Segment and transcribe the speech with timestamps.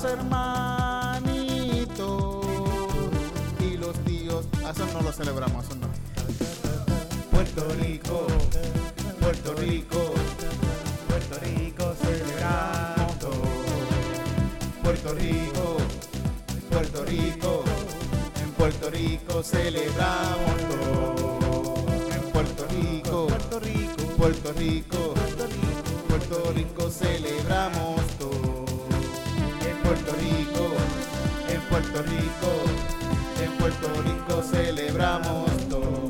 [0.00, 1.26] los hermanitos.
[3.60, 4.46] Y los tíos.
[4.64, 5.88] A eso no lo celebramos, eso no.
[7.30, 8.26] Puerto Rico,
[9.20, 10.14] Puerto Rico,
[11.08, 13.30] Puerto Rico celebrando.
[14.82, 15.76] Puerto Rico,
[16.70, 17.64] Puerto Rico,
[18.42, 20.60] en Puerto Rico celebramos.
[22.14, 25.14] En Puerto Rico, Puerto Rico, Puerto Rico,
[26.08, 28.17] Puerto Rico celebramos.
[29.88, 30.76] Puerto Rico,
[31.48, 36.07] en Puerto Rico, en Puerto Rico celebramos todo.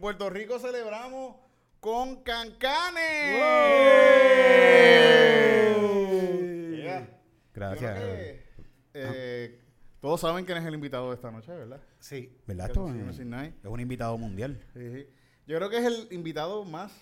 [0.00, 1.36] Puerto Rico celebramos
[1.78, 3.36] con cancanes.
[6.76, 7.20] Yeah.
[7.54, 7.98] Gracias.
[7.98, 8.42] Que,
[8.94, 9.60] eh,
[10.00, 11.82] Todos saben quién es el invitado de esta noche, ¿verdad?
[11.98, 12.34] Sí.
[12.46, 12.68] ¿Verdad?
[12.68, 13.18] Esto es,
[13.64, 14.58] un invitado mundial.
[14.72, 15.06] Sí, sí.
[15.46, 16.92] Yo creo que es el invitado más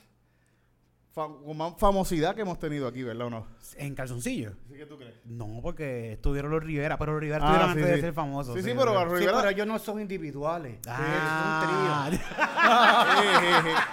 [1.15, 3.47] con más famosidad que hemos tenido aquí, ¿verdad o no?
[3.77, 4.53] ¿En calzoncillo?
[4.69, 5.15] ¿Sí que tú crees?
[5.25, 7.91] No, porque estuvieron los Rivera, pero los Rivera Ah, estuvieron sí, antes sí.
[7.97, 8.55] de ser famosos.
[8.55, 9.07] Sí, sí, pero ¿verdad?
[9.07, 10.79] Rivera- Sí, pero ellos no son individuales.
[10.87, 12.09] Ah.
[12.11, 13.79] Es un trío.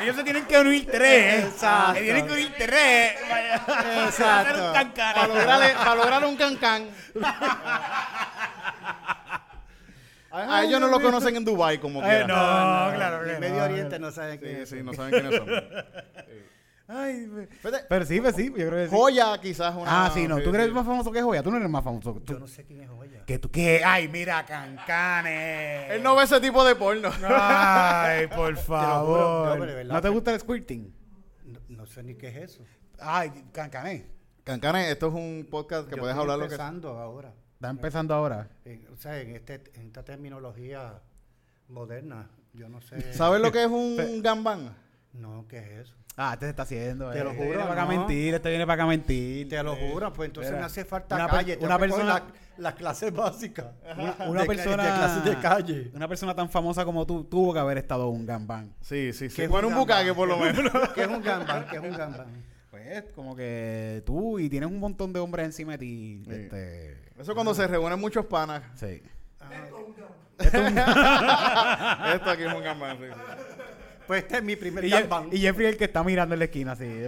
[0.00, 1.44] Ellos se tienen que unir tres.
[1.46, 1.94] Exacto.
[1.94, 3.12] Se tienen que unir tres.
[4.06, 4.72] Exacto.
[4.94, 6.88] Para lograr, para lograr un cancán.
[10.36, 12.26] A, ellos no lo conocen en Dubai como Ay, quiera.
[12.26, 13.40] no, claro que En.
[13.40, 14.68] Medio Oriente no saben qué Sí, es.
[14.70, 15.48] sí, no saben quiénes son.
[16.86, 17.26] Ay,
[17.88, 18.94] pero sí, pues sí, yo creo que sí.
[18.94, 20.04] Joya quizás una...
[20.06, 20.38] Ah, sí, no.
[20.40, 21.42] ¿Tú crees más famoso que Joya?
[21.42, 22.12] Tú no eres más famoso.
[22.22, 23.24] Tú- Yo no sé quién es Joya.
[23.24, 23.80] ¿Que tú qué?
[23.82, 25.92] Ay, mira, Cancanes.
[25.92, 27.10] Él no ve ese tipo de porno.
[27.26, 29.58] Ay, por favor.
[29.58, 30.94] pero ¿No te que- gusta el squirting?
[31.46, 32.62] No, no sé ni qué es eso.
[33.00, 34.04] Ay, Cancanes.
[34.44, 36.54] Cancanes, esto es un podcast que Yo puedes estoy hablar lo que...
[36.54, 37.32] empezando ahora.
[37.64, 38.48] Está empezando ahora.
[38.64, 41.00] En- o sea, en, este, en esta terminología
[41.68, 43.12] moderna, yo no sé.
[43.14, 44.74] ¿Sabes lo que es un gambán?
[45.12, 45.94] No, ¿qué es eso?
[46.16, 47.10] Ah, este se está haciendo.
[47.10, 47.24] Te eh.
[47.24, 47.98] lo Este juro, viene para acá a no.
[48.06, 49.48] mentir, este viene para acá mentir.
[49.48, 51.58] Te lo juro, pues entonces Mira, me hace falta una calle.
[51.60, 52.24] una que persona- la-
[52.58, 53.66] las clases básicas.
[53.96, 54.82] Una, una de, ca- persona.
[54.84, 55.90] De clases de calle.
[55.94, 58.72] Una persona tan famosa como tú tuvo que haber estado un gambán.
[58.82, 59.36] Sí, sí, sí.
[59.36, 59.88] ¿Qué es Bueno, un gambán?
[59.88, 60.70] bucaque por lo menos.
[60.94, 61.66] ¿Qué es un gambán?
[61.70, 62.26] ¿Qué es un gambán?
[62.70, 66.22] Pues, como que tú y tienes un montón de hombres encima de ti.
[66.24, 66.30] Sí.
[66.32, 67.03] Este.
[67.18, 68.62] Eso cuando se reúnen muchos panas.
[68.74, 69.02] Sí.
[72.14, 72.98] Esto aquí es un gambán.
[72.98, 73.20] sí, sí.
[74.06, 75.28] Pues este es mi primer Y, Jeff- gangbang.
[75.32, 76.84] y Jeffrey es el que está mirando en la esquina así.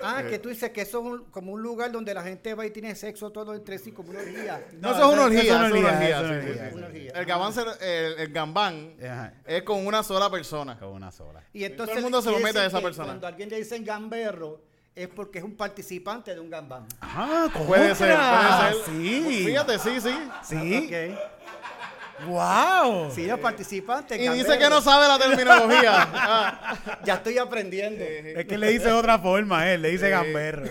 [0.00, 2.64] Ah, que tú dices que eso es un- como un lugar donde la gente va
[2.64, 4.64] y tiene sexo todo entre sí, como una orgía.
[4.80, 5.40] No, eso es una orgía.
[5.42, 6.68] eso es una eso es una orgía, orgía, eso es una sí, sí, orgía.
[6.70, 6.76] sí.
[6.76, 7.10] Una orgía.
[7.16, 9.32] El gambán, se- el, el gambán Ajá.
[9.44, 10.78] es con una sola persona.
[10.78, 11.42] Con una sola.
[11.52, 13.06] Y entonces Todo el mundo se lo quiere mete a decir esa que persona.
[13.08, 14.60] Cuando a alguien le dicen gamberro,
[14.94, 16.86] es porque es un participante de un gambán.
[17.00, 18.84] Ah, Puede ser, puede ser.
[18.86, 19.44] Sí.
[19.46, 20.18] Fíjate, sí, sí.
[20.42, 20.86] Sí.
[20.86, 22.26] Ok.
[22.26, 23.10] Wow.
[23.12, 24.16] Sí, es participante.
[24.16, 24.58] Y dice gamberro.
[24.58, 26.08] que no sabe la terminología.
[26.30, 26.78] Ah.
[27.04, 28.04] Ya estoy aprendiendo.
[28.04, 30.66] Es que le dice de otra forma, él le dice gamberro.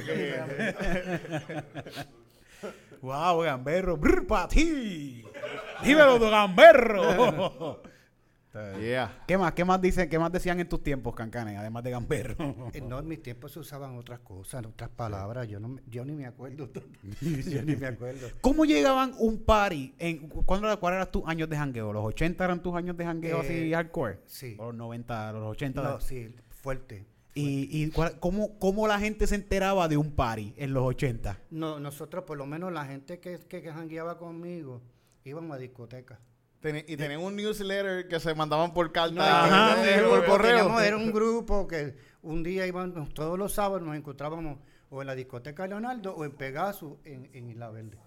[3.01, 3.97] wow, gamberro.
[3.97, 5.23] Brr, pa' ti.
[5.83, 6.27] Dímelo, tu
[8.80, 9.24] Yeah.
[9.27, 9.54] ¿Qué más?
[9.54, 10.09] ¿Qué más dicen?
[10.09, 11.57] ¿Qué más decían en tus tiempos, Cancanes?
[11.57, 12.36] Además de gamberro.
[12.74, 15.48] Eh, No, en mis tiempos se usaban otras cosas, otras palabras.
[15.48, 16.69] Yo no, me- yo ni me acuerdo.
[17.21, 18.27] yo ni me acuerdo.
[18.42, 19.94] ¿Cómo llegaban un party?
[19.98, 21.94] En, ¿cuándo, era- ¿Cuáles eran tus años de jangueo?
[21.94, 24.19] ¿Los 80 eran tus años de jangueo Eh, así hardcore?
[24.25, 24.56] sí.
[24.60, 25.81] ¿O los 90, los 80?
[25.83, 27.06] No, sí, fuerte.
[27.33, 31.38] ¿Y, y cuál- cómo, cómo la gente se enteraba de un party en los 80?
[31.51, 34.81] No, nosotros, por lo menos la gente que, que, que jangueaba conmigo,
[35.24, 36.18] íbamos a discotecas.
[36.63, 39.13] Y tenían un newsletter que se mandaban por carta.
[39.13, 40.56] No, Ajá, y eh, por correo.
[40.57, 44.57] teníamos- era un grupo que un día íbamos, todos los sábados nos encontrábamos
[44.89, 47.98] o en la discoteca Leonardo o en Pegasus en, en Isla Verde.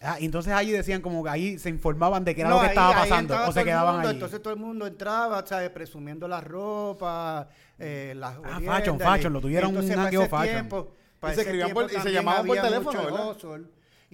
[0.00, 2.60] Ah, y entonces ahí decían como que ahí se informaban de qué era No, lo
[2.62, 3.36] que ahí- estaba pasando.
[3.46, 4.14] O se quedaban mundo, ahí.
[4.14, 5.70] Entonces todo el mundo entraba, ¿sabes?
[5.70, 7.48] Presumiendo la ropa,
[7.78, 10.28] eh, las Ah, fashion, fashion, lo tuvieron un ese fashion.
[10.42, 13.36] tiempo- para Y se escribían tiempo por- y se llamaban por teléfono, ¿verdad?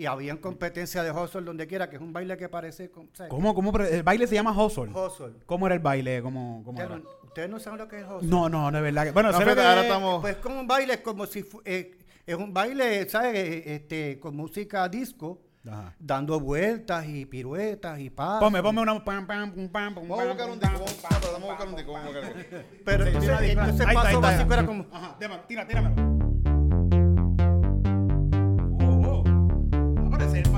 [0.01, 2.91] Y habían competencia de hustle donde quiera, que es un baile que parece...
[2.91, 3.29] como- ¿sabes?
[3.31, 3.77] ¿Cómo, cómo?
[3.79, 4.91] El baile se llama hustle.
[4.95, 5.35] Hustle.
[5.45, 6.23] ¿Cómo era el baile?
[6.23, 6.99] ¿Cómo, cómo Ustedes era?
[7.05, 8.29] no, ustedes no saben lo que es hustle.
[8.31, 9.05] No, no, no es verdad.
[9.05, 11.43] que- Bueno, No, fíjate, que ahora es- estamos- Pues como un baile, es como si
[11.43, 13.35] fu- eh, es un baile, ¿sabes?
[13.37, 15.95] Eh, Este, con música disco, Ajá.
[15.99, 18.41] dando vueltas y piruetas y pasos.
[18.41, 19.05] Ponme, ponme una...
[19.05, 20.85] Pam, pam, pum, pam, pum, Vamos a pam, buscar un pum, disco.
[21.11, 21.93] pam, Vamos pam, a buscar un disco.
[21.93, 22.57] vamos a buscar un disco.
[22.87, 24.87] Pero entonces, entonces paso básico era como...
[24.91, 25.17] Ajá,
[25.47, 26.30] tira, tíramelo.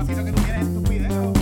[0.03, 1.11] Ah, que tú tienes en.
[1.11, 1.33] Oh.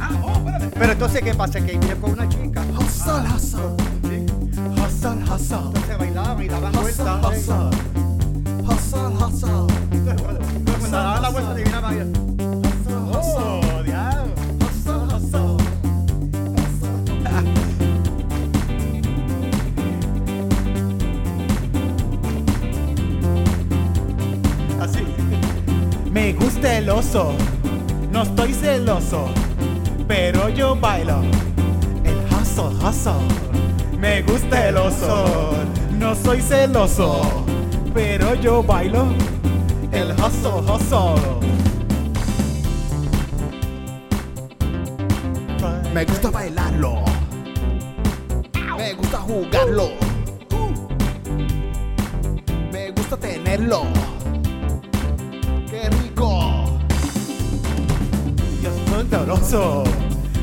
[0.00, 0.70] Ah, oh, espérate.
[0.78, 1.60] Pero entonces, ¿qué pasa?
[1.60, 2.62] Que viene con una chica.
[2.62, 3.00] Entonces
[6.78, 7.38] Hustle, vueltas.
[7.38, 7.70] hustle.
[8.62, 9.66] Hustle, hustle.
[9.92, 10.40] Entonces, cuando
[10.78, 12.67] cuando daban la vuelta, adivinaban.
[26.48, 27.34] Gusta el oso,
[28.10, 29.28] no estoy celoso,
[30.06, 31.20] pero yo bailo
[32.04, 33.12] el hustle, hustle.
[33.98, 35.52] Me gusta el oso,
[35.98, 37.20] no soy celoso,
[37.92, 39.08] pero yo bailo
[39.92, 41.20] el hustle, hustle.
[45.92, 47.04] Me gusta bailarlo.
[48.78, 49.90] Me gusta jugarlo.
[52.72, 54.07] Me gusta tenerlo.
[59.10, 59.84] Celoso,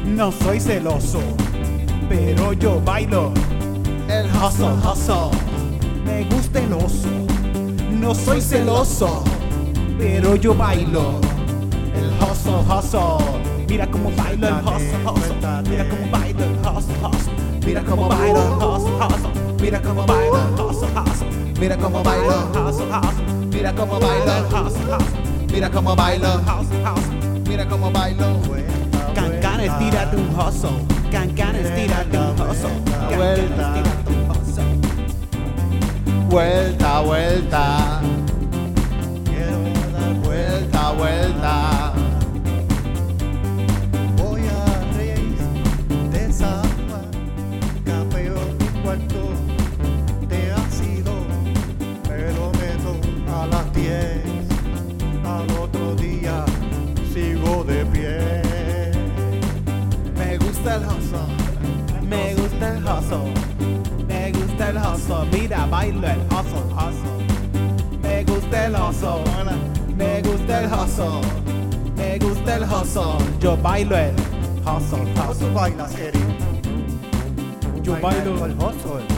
[0.05, 1.19] no soy celoso,
[2.09, 3.31] pero yo bailo
[4.09, 5.31] el hustle, hustle.
[6.03, 7.07] Me gusta el oso,
[7.91, 9.23] no soy celoso,
[9.97, 11.19] pero yo bailo
[11.95, 13.65] el hustle, hustle.
[13.67, 15.69] Mira cómo bailo el hustle, hustle.
[15.69, 17.33] Mira cómo bailo el hustle, hustle.
[17.65, 19.31] Mira cómo bailo el hustle, hustle.
[19.61, 21.59] Mira cómo bailo el hustle, hustle.
[21.59, 22.67] Mira cómo bailo.
[22.67, 23.47] Hustle, hustle.
[23.51, 24.33] Mira cómo bailo.
[24.33, 25.47] El hustle, hustle.
[25.51, 26.27] Mira cómo bailo.
[26.35, 27.24] Hustle, hustle.
[27.47, 28.39] Mira cómo bailo.
[29.13, 30.69] Cancanes, tírate un hustle.
[31.11, 32.69] Cancanes, tírate un hustle.
[34.29, 34.65] Hustle.
[36.29, 37.84] Vuelta, vuelta.
[65.85, 67.25] Bailo el hustle, hustle.
[68.01, 69.23] Me gusta el hustle.
[69.95, 71.21] Me gusta el hustle.
[71.95, 73.39] Me gusta el hustle.
[73.39, 74.15] Yo bailo el
[74.65, 76.21] hustle, ¿Cómo tú bailas, Eric?
[77.83, 79.14] Yo bailo el hustle.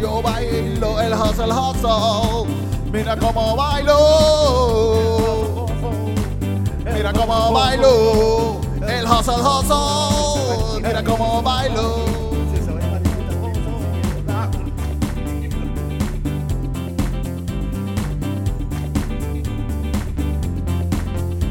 [0.00, 2.54] Yo bailo el hustle, hustle.
[2.92, 3.96] Mira cómo bailo.
[6.84, 8.60] Mira cómo bailo.
[8.86, 10.82] El hustle hustle.
[10.82, 12.04] Mira cómo bailo.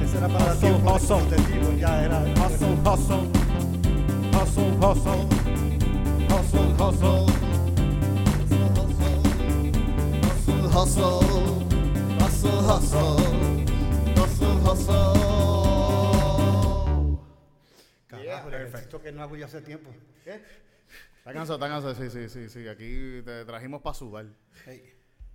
[0.04, 1.30] Ese era para Hustle, hustle.
[1.30, 2.20] deportivo, ya era.
[2.20, 3.28] Hustle, hustle.
[4.34, 5.28] Hustle, hustle.
[6.30, 7.37] Hustle, hustle.
[10.78, 11.66] Hustle hustle.
[12.20, 13.18] Hustle hustle.
[14.16, 15.14] Hustle hustle.
[18.08, 19.90] Carajo, el ejercicio que no hago ya hace tiempo.
[20.24, 21.96] Está cansado, está cansado.
[21.96, 22.68] Sí, sí, sí, sí.
[22.68, 24.26] Aquí te trajimos para sudar.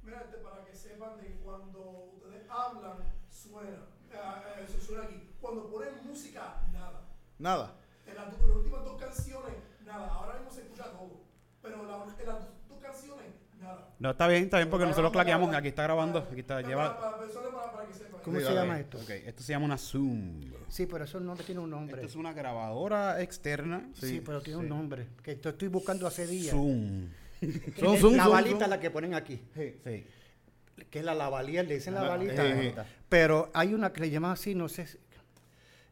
[0.02, 3.87] Mira, gente, para que sepan de que cuando ustedes hablan, suena.
[4.14, 5.28] Ah, eh, eso suena aquí.
[5.40, 7.08] Cuando ponen música, nada.
[7.38, 7.75] Nada.
[8.06, 10.06] En las, en las últimas dos canciones, nada.
[10.08, 11.25] Ahora mismo se escucha todo.
[11.61, 13.41] Pero la- en las dos canciones, nada.
[13.99, 15.54] No, está bien, está bien, porque nosotros claqueamos.
[15.54, 16.19] Aquí está grabando.
[16.21, 16.99] Aquí está, lleva.
[18.25, 18.99] ¿Cómo se llama esto?
[18.99, 20.40] Ok, esto se llama una Zoom.
[20.69, 21.97] Sí, pero eso no tiene un nombre.
[21.97, 23.88] Esto es una grabadora externa.
[23.95, 25.07] Sí, pero tiene un nombre.
[25.23, 26.50] Que esto estoy buscando hace días.
[26.54, 27.09] Zoom.
[27.78, 28.71] Zoom, Es zoom, la zoom, balita zoom.
[28.71, 29.40] la que ponen aquí.
[29.54, 29.75] Sí.
[30.90, 32.87] Que es la lavalía, le dicen la La- balita.
[33.09, 34.87] Pero hay una que le llaman así, no sé.
[34.87, 34.99] si-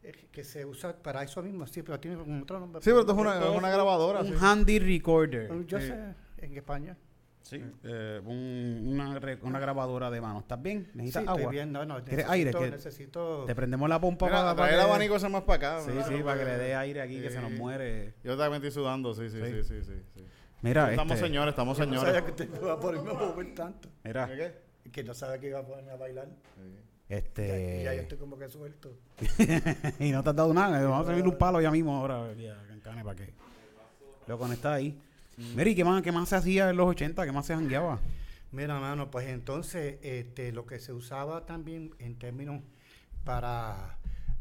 [0.03, 2.81] eh, Que se usa para eso mismo, sí, pero tiene otro nombre.
[2.81, 4.21] Sí, pero esto es una, una grabadora.
[4.21, 5.49] Un handy recorder.
[5.65, 5.87] Yo Sí.
[5.87, 6.97] sé, en España.
[7.43, 10.39] Sí, eh, un- una, una grabadora de mano.
[10.39, 10.83] ¿Estás bien?
[10.91, 11.51] Sí, ¿Necesitas estoy agua?
[11.51, 11.71] bien.
[11.71, 12.51] No, no, ¿Quieres necesito, aire?
[12.51, 13.43] ¿Qué- necesito...
[13.45, 15.81] Te prendemos la pompa Mira, para, trae el que- abanico ese más para acá.
[15.81, 16.07] Sí, ¿verdad?
[16.07, 18.13] sí, para que le dé aire aquí, que se nos muere.
[18.23, 19.63] Yo también estoy sudando, sí, sí, Sí.
[19.63, 20.01] sí, sí, sí.
[20.15, 20.25] sí.
[20.61, 22.13] Mira, Estamos este, señores, estamos Yo no señores.
[22.13, 23.89] sabía que te iba a ponerme a mover tanto.
[24.03, 24.91] Mira, ¿Qué?
[24.91, 26.27] Que no sabía que iba a ponerme a bailar.
[27.09, 27.81] este...
[27.81, 28.93] Y ya yo estoy como que suelto.
[29.99, 30.81] y no te has dado nada.
[30.87, 32.33] Vamos a servir un palo ya mismo ahora.
[32.35, 33.33] Ya, cancane, para que
[34.27, 34.97] lo conectas ahí.
[35.37, 37.25] Mira, ¿y qué más, qué más se hacía en los 80?
[37.25, 37.99] ¿Qué más se jangueaba?
[38.51, 42.61] Mira, mano, pues entonces este, lo que se usaba también en términos
[43.23, 43.97] para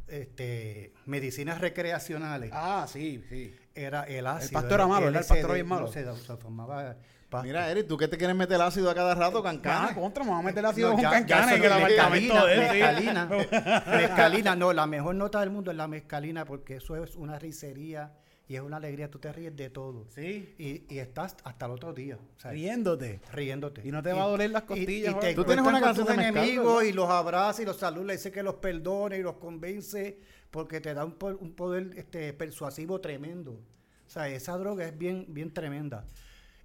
[0.08, 3.54] este, medicinas recreacionales Ah, sí, sí.
[3.74, 4.52] era el ácido.
[4.60, 5.22] pasto era malo, ¿verdad?
[5.22, 5.88] El pasto era bien no, malo.
[5.92, 6.96] se, se formaba
[7.28, 7.46] pasto.
[7.46, 9.94] Mira, Eric, ¿tú qué te quieres meter ácido a cada rato, Ah, cancana?
[9.94, 11.78] contra, me vamos a meter ácido No, con ya- ya cancana eso que el no,
[11.78, 12.76] apartamento de él, sí.
[12.78, 13.28] mezcalina,
[13.96, 18.12] mezcalina, no, la mejor nota del mundo es la mezcalina porque eso es una risería
[18.50, 20.06] y es una alegría, tú te ríes de todo.
[20.08, 20.54] Sí.
[20.58, 23.20] Y, y estás hasta el otro día, Riéndote.
[23.32, 23.80] riéndote.
[23.86, 25.72] Y no te va a doler las y- costillas, Y, te Tú tienes encuentras una
[25.80, 28.56] con canción tus de enemigos y los abraza y los saluda y dice que los
[28.56, 30.18] perdone y los convence
[30.50, 33.52] porque te da un, po- un poder este, persuasivo tremendo.
[33.52, 36.04] O sea, esa droga es bien, bien tremenda.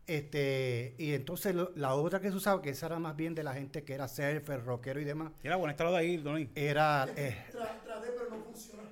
[0.07, 3.43] Este, y entonces lo- la otra que se usaba, que esa era más bien de
[3.43, 6.49] la gente que era surfer, rockero y demás, Mira, bueno, estarlo de ahí, Tony.
[6.55, 8.83] era, eh, traté, pero no funciona.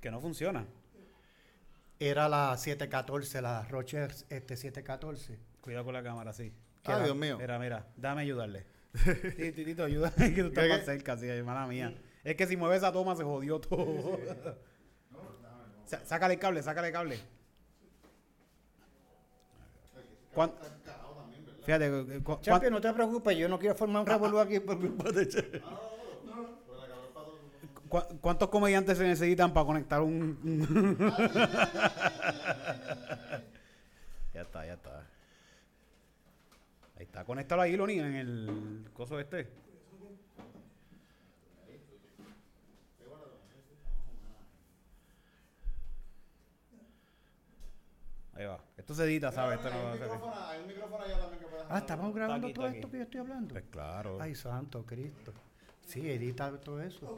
[0.00, 0.66] Que no funciona.
[2.08, 5.38] Era la 714, la Rocher este, 714.
[5.60, 6.52] Cuidado con la cámara, sí.
[6.84, 7.38] Ay, Dios mío.
[7.38, 8.66] Mira, mira, dame ayudarle.
[9.36, 11.94] Sí, Titito, ayúdame, que tú estás ¿Qué, más cerca, sí, hermana mía.
[12.24, 14.18] Es que si mueves esa toma se jodió todo.
[16.04, 17.18] Sácale el cable, sácale el cable.
[20.34, 20.52] ¿Cuán-
[21.64, 25.10] Fíjate, cu- Champion, no te preocupes, yo no quiero formar un revolú aquí por culpa
[25.12, 25.62] de.
[27.92, 30.38] Cu- ¿cuántos comediantes se necesitan para conectar un...
[34.34, 35.06] ya está, ya está.
[36.96, 39.46] Ahí está, conéctalo ahí, Loni, en el coso este.
[48.34, 48.58] Ahí va.
[48.76, 49.58] Esto se edita, ¿sabes?
[49.58, 50.10] Esto no va a ser-
[50.50, 53.02] hay un micrófono allá también que puedes Ah, estamos grabando aquí, todo esto que yo
[53.02, 53.52] estoy hablando.
[53.52, 54.18] Pues claro.
[54.20, 55.32] Ay, santo Cristo.
[55.86, 57.16] Sí, edita todo eso.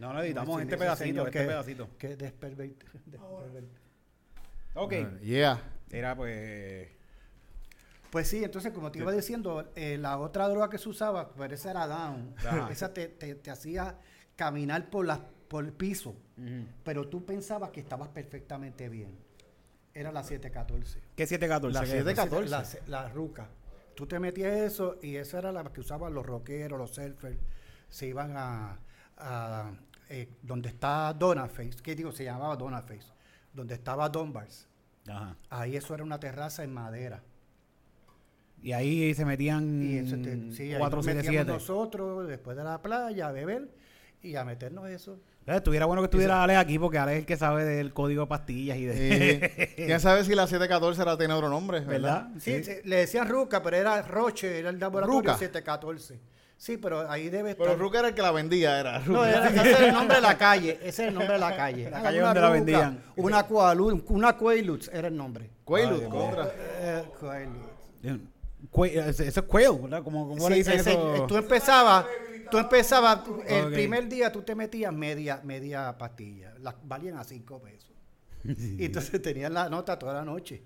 [0.00, 1.88] No, no editamos este pedacito, este que- pedacito.
[1.98, 2.74] Que desperver-
[3.06, 3.68] desperver-
[4.74, 4.92] Ok.
[5.20, 5.62] Yeah.
[5.90, 6.88] Era pues...
[8.10, 11.52] Pues sí, entonces como te iba diciendo, eh, la otra droga que se usaba, pues
[11.52, 12.34] esa era down.
[12.38, 12.68] Ajá.
[12.72, 13.98] Esa te, te- te hacía
[14.36, 16.16] caminar por, la, por el piso,
[16.82, 19.16] pero tú pensabas que estabas perfectamente bien.
[19.94, 21.00] Era la 714.
[21.14, 21.74] ¿Qué 714?
[21.74, 22.04] La ¿Qué es?
[22.04, 22.82] 714.
[22.90, 23.48] La, la ruca.
[23.94, 27.38] Tú te metías eso y esa era la que usaban los rockeros, los surfers.
[27.90, 28.78] Se iban a,
[29.18, 29.72] a,
[30.10, 33.06] eh, donde está Donaface, que digo, se llamaba Donaface,
[33.54, 34.66] donde estaba Donbars.
[35.08, 35.36] Ajá.
[35.48, 37.22] Ahí eso era una terraza en madera.
[38.62, 41.38] Y ahí se metían Y eso te- sí, ahí nos 477.
[41.38, 43.70] metíamos nosotros después de la playa a beber
[44.22, 45.18] y a meternos eso.
[45.46, 48.28] Estuviera bueno que estuviera Alex aquí porque Alex es el que sabe del código de
[48.28, 49.32] pastillas y de...
[49.32, 51.80] Eh, ¿Quién sabe si la 714 era tiene otro nombre?
[51.80, 52.28] ¿Verdad?
[52.28, 52.30] ¿Verdad?
[52.38, 55.38] Sí, sí, le decían Ruca, pero era Roche, era el laboratorio Ruca.
[55.38, 56.20] 714.
[56.60, 57.66] Sí, pero ahí debe estar.
[57.68, 60.20] Pero Ruca era el que la vendía, era No, era- ese es el nombre de
[60.20, 60.72] la calle.
[60.82, 61.88] Ese es el nombre de la calle.
[61.88, 63.02] La calle donde la vendían.
[63.16, 64.36] Una Quaalude, una
[64.92, 65.48] era el nombre.
[66.00, 66.10] Mío.
[66.10, 66.52] contra.
[66.58, 67.02] Eh,
[69.08, 70.02] ese- eso es quail, ¿verdad?
[70.02, 71.26] Como, como le Sí, dicen ese- eso?
[71.26, 72.04] tú empezabas,
[72.50, 77.24] tú empezabas, tú- el primer día tú te metías media, media pastilla, las valían a
[77.24, 77.90] cinco pesos.
[78.44, 80.62] Y entonces tenías la nota toda la noche.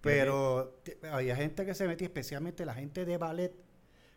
[0.00, 3.52] Pero te- había gente que se metía, especialmente la gente de ballet,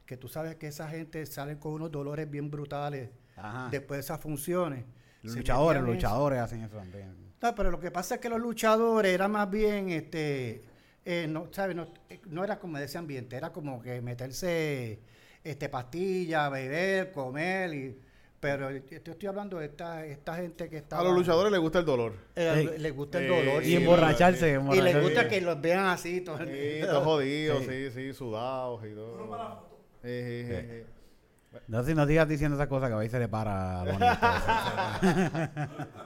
[0.06, 3.70] que tú sabes que esa gente salen con unos dolores bien brutales Ajá.
[3.72, 4.84] después de esas funciones.
[5.22, 6.08] Los luchadores, los metían eso.
[6.10, 7.16] luchadores hacen eso también.
[7.42, 10.64] No, pero lo que pasa es que los luchadores era más bien, este,
[11.06, 11.76] eh, no, ¿sabes?
[11.76, 15.00] No, eh, no era como de ese ambiente, era como que meterse
[15.44, 18.00] este, pastillas, beber, comer, y,
[18.40, 21.00] pero yo te estoy hablando de esta, esta gente que está...
[21.00, 22.14] A los luchadores les gusta el dolor.
[22.36, 23.64] Eh, les gusta el Eh, dolor.
[23.64, 24.60] Y Sí, emborracharse.
[24.74, 27.70] y les gusta que los vean así todo el Sí, todos jodidos, Sí.
[27.70, 29.73] sí, sí, sudados y todo.
[30.04, 30.86] Eh, eh,
[31.54, 35.70] eh, No, si no sigas diciendo esas cosas que ahí se le para a.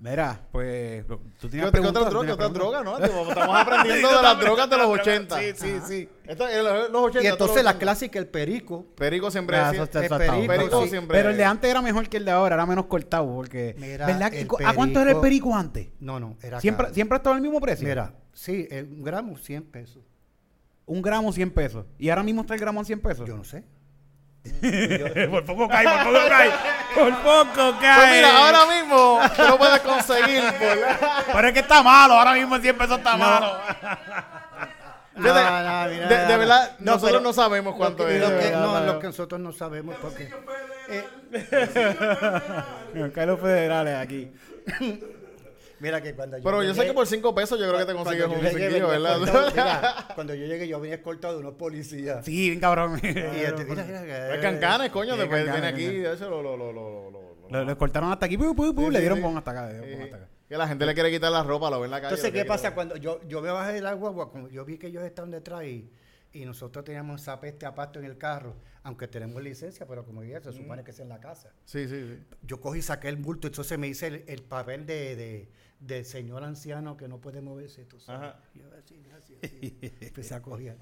[0.00, 2.26] Mira, pues tú ¿Qué tienes qué otra droga?
[2.26, 2.98] ¿Qué otra droga, no?
[2.98, 5.38] Estamos aprendiendo de las drogas de los 80.
[5.40, 6.08] Sí, sí, sí.
[6.24, 7.24] Esto es los los 80.
[7.24, 8.86] Y entonces la clásica, el perico.
[8.94, 10.46] Perico siempre Ah, el está perico.
[10.46, 10.90] Perico sí.
[10.90, 11.18] siempre.
[11.18, 13.26] Pero el de antes era mejor que el de ahora, era menos cortado.
[13.34, 14.32] Porque, Mira, ¿verdad?
[14.34, 15.88] el ¿A cuánto era el perico- antes?
[15.98, 16.94] No, no, era ¿Siempre, caro.
[16.94, 17.88] ¿Siempre ha estado al mismo precio?
[17.88, 20.04] Mira, sí, el, un gramo 100 pesos.
[20.88, 21.84] Un gramo 100 pesos.
[21.98, 23.28] ¿Y ahora mismo está el gramo en 100 pesos?
[23.28, 23.62] Yo no sé.
[25.30, 26.50] por poco cae, por poco cae.
[26.94, 27.96] Por poco cae.
[27.96, 30.78] Pues mira, ahora mismo tú lo puedes conseguir por...
[31.34, 33.58] Pero es que está malo, ahora mismo en 100 pesos está malo.
[35.16, 38.22] Fíjate, no, mira, de, verdad, No, nosotros pero no sabemos cuánto lo que, es.
[38.22, 38.86] lo que- no, no.
[38.86, 40.30] lo que nosotros no sabemos porque
[40.88, 41.04] eh,
[43.14, 44.30] Carlos Federales aquí.
[45.80, 47.84] mira que cuando yo Pero yo sé llegué- que por 5 pesos yo creo que
[47.86, 49.12] te cuando consigues yo un llegué, cinquillo, ¿verdad?
[49.22, 53.00] escoltado, mira, cuando yo llegué yo venía escoltado de unos policías Sí, bien cabrón.
[53.02, 56.56] y este, mira, mira, que- Es cancanes, coño, Sí, después viene aquí, eso lo, lo,
[56.56, 59.18] lo, lo, lo, lo- Lo, lo cortaron hasta aquí, pu, pu, pu, Sí, le dieron
[59.18, 59.22] sí.
[59.24, 59.66] pon hasta acá.
[59.66, 60.04] le dieron Sí, pon sí.
[60.12, 60.28] hasta acá.
[60.48, 62.14] Que la gente le quiere quitar la ropa, lo ve en la calle.
[62.14, 64.86] entonces qué pasa cuando yo yo me bajé de la guagua como yo vi que
[64.88, 65.90] ellos estaban detrás y,
[66.32, 70.22] y nosotros teníamos esa peste a pasto en el carro aunque tenemos licencia pero como
[70.22, 72.18] dije se supone que es en la casa Sí, sí, sí.
[72.42, 75.48] yo cogí y saqué el bulto, entonces me hice el, el papel de, de,
[75.80, 77.84] del señor anciano que no puede moverse.
[77.84, 78.30] tú sabes.
[78.30, 78.40] Ajá.
[78.54, 79.38] Y yo así, gracias.
[80.02, 80.76] Empecé a coger.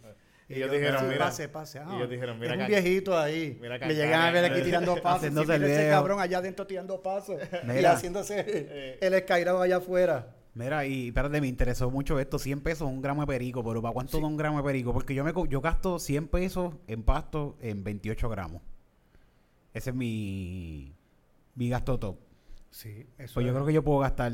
[0.49, 1.19] Y ellos dijeron, "Sí, mira".
[1.19, 1.79] Pase, pase.
[1.81, 3.59] Ah, y ellos dijeron, mira es un viejito ahí.
[3.61, 5.25] mira me llegan a ver aquí tirando pasos.
[5.37, 7.41] Ese cabrón allá adentro tirando pasos.
[7.65, 7.93] y Mira.
[7.93, 10.35] haciéndose el escairado allá afuera.
[10.57, 12.39] Mira, y espérate, me interesó mucho esto.
[12.39, 14.91] 100 pesos un gramo de perico, pero ¿para cuánto da un gramo de perico?
[14.95, 18.63] Porque yo me yo gasto 100 pesos en pasto en 28 gramos.
[19.75, 20.95] Ese es mi,
[21.57, 22.17] mi gasto top.
[22.71, 24.33] Sí, eso Pues yo creo que yo puedo gastar,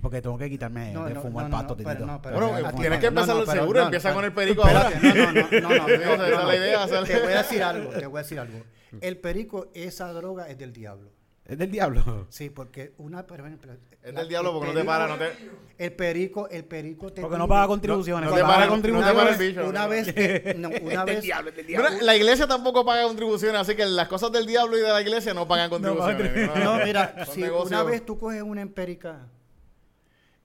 [0.00, 2.36] porque tengo que quitarme No, de no, fumar no, no, pasto, no, pero no, pero-
[2.40, 4.32] Bueno, eh, ti tienes no, que no, empezar pero- seguro, no, empieza no, con el
[4.32, 4.90] perico ahora.
[5.02, 5.86] No, no, no, no, no,
[7.04, 8.62] Te voy a decir algo, te voy a decir algo.
[9.02, 11.10] El perico, esa droga es del diablo.
[11.46, 12.26] Es del diablo.
[12.30, 13.26] Sí, porque una...
[13.26, 15.84] pero- pero- Es la- del diablo el porque no te perico- para, no te...
[15.84, 18.30] El perico, el perico te Porque no paga contribuciones.
[18.30, 19.58] no te paga contribuciones.
[19.68, 21.22] Una vez, que- no, una vez,
[21.68, 25.02] Mira, la iglesia tampoco paga contribuciones, así que las cosas del diablo y de la
[25.02, 26.50] iglesia no pagan contribuciones.
[26.64, 27.70] no, mira, si negocios.
[27.72, 29.26] una vez tú coges una empérica,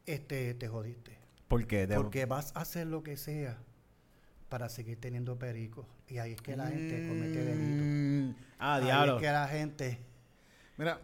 [0.05, 1.17] este, te jodiste.
[1.47, 1.87] ¿Por qué?
[1.87, 3.57] De- Porque vas a hacer lo que sea
[4.49, 5.87] para seguir teniendo perico.
[6.07, 7.85] Y ahí es que la gente comete delitos.
[7.87, 9.15] Mm, Ah, Ahí diablo.
[9.15, 9.99] es que la gente...
[10.79, 10.97] Mira,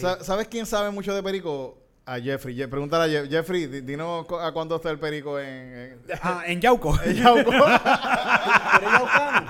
[0.00, 1.78] sa- ¿sabes quién sabe mucho de perico?
[2.04, 2.56] A Jeffrey.
[2.56, 5.46] Je- Pregúntale a Je- Jeffrey, di- dinos cu- a cuánto está el perico en...
[5.46, 6.98] en- Ah, en Yauco.
[7.04, 7.50] en Yauco.
[7.50, 7.56] ¿Tú
[8.76, 9.46] eres yaucano?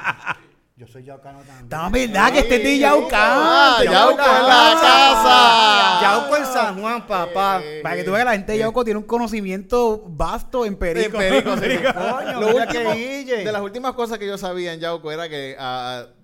[0.77, 1.69] Yo soy yaucano también.
[1.71, 3.09] No, verdad que este es de Yauco.
[3.13, 6.01] Ah, Yauco en la casa.
[6.03, 7.63] Yauco en San Juan, papá.
[7.83, 11.19] Para que tú veas, la gente de Yauco tiene un conocimiento vasto en En perico.
[11.19, 11.79] perico, sí.
[11.95, 15.55] Coño, Lo último- que de las últimas cosas que yo sabía en Yauco era que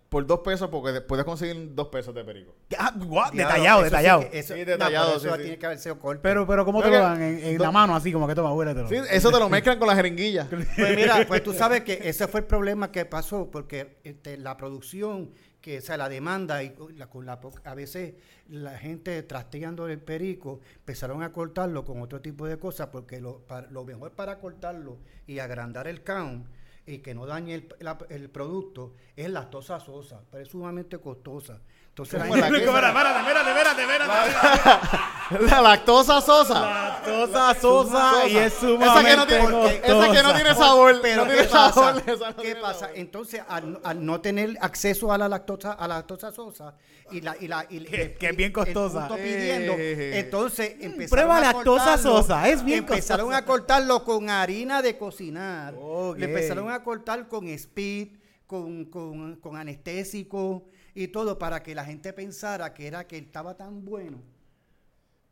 [0.09, 2.55] por dos pesos, porque de- puedes conseguir dos pesos de perico.
[2.79, 2.93] Ah,
[3.33, 4.21] detallado, eso sí detallado.
[4.31, 5.43] que- eso- Sí, detallado, pero sí, eso sí.
[5.43, 6.23] tiene que haber sido corto.
[6.23, 7.21] Pero, pero ¿cómo te lo dan?
[7.23, 8.89] En, en la mano, así como que toma, huéletelo.
[8.89, 10.47] Sí, eso te lo mezclan con la jeringuilla.
[10.49, 14.57] Pues mira, pues tú sabes que ese fue el problema que pasó, porque este, la
[14.57, 18.15] producción, que o sea, la demanda, y la, con la a veces
[18.49, 23.41] la gente trasteando el perico, empezaron a cortarlo con otro tipo de cosas, porque lo,
[23.41, 26.47] para- lo mejor para cortarlo y agrandar el count
[26.87, 27.69] y que no dañe el,
[28.11, 31.61] el producto es lactosa sosa, pero es sumamente costosa.
[31.97, 35.47] Entonces la ¿Cómo la gente- que- espérate, espérate, espérate.
[35.51, 36.61] La lactosa sosa.
[36.61, 40.99] Lactosa sosa y es Esa sumamente que no tiene, esa que no tiene sabor.
[41.01, 41.73] Pero no ¿qué tiene pasa?
[41.73, 42.79] sabor, esa no ¿Qué tiene pasa?
[42.81, 42.97] sabor.
[42.99, 46.75] Entonces, al, no- al no tener acceso a la lactosa, a la lactosa sosa
[47.11, 49.09] y la y la y, Que- y- que es bien costosa.
[49.17, 50.19] pidiendo, Eh.
[50.19, 53.43] entonces empezaron Prueba a lactosa cortarlo, sosa, es bien empezaron costosa.
[53.43, 55.73] a cortarlo con harina de cocinar,
[56.19, 58.09] le empezaron a cortar con speed,
[58.47, 63.57] con, con, con anestésico y todo para que la gente pensara que era que estaba
[63.57, 64.19] tan bueno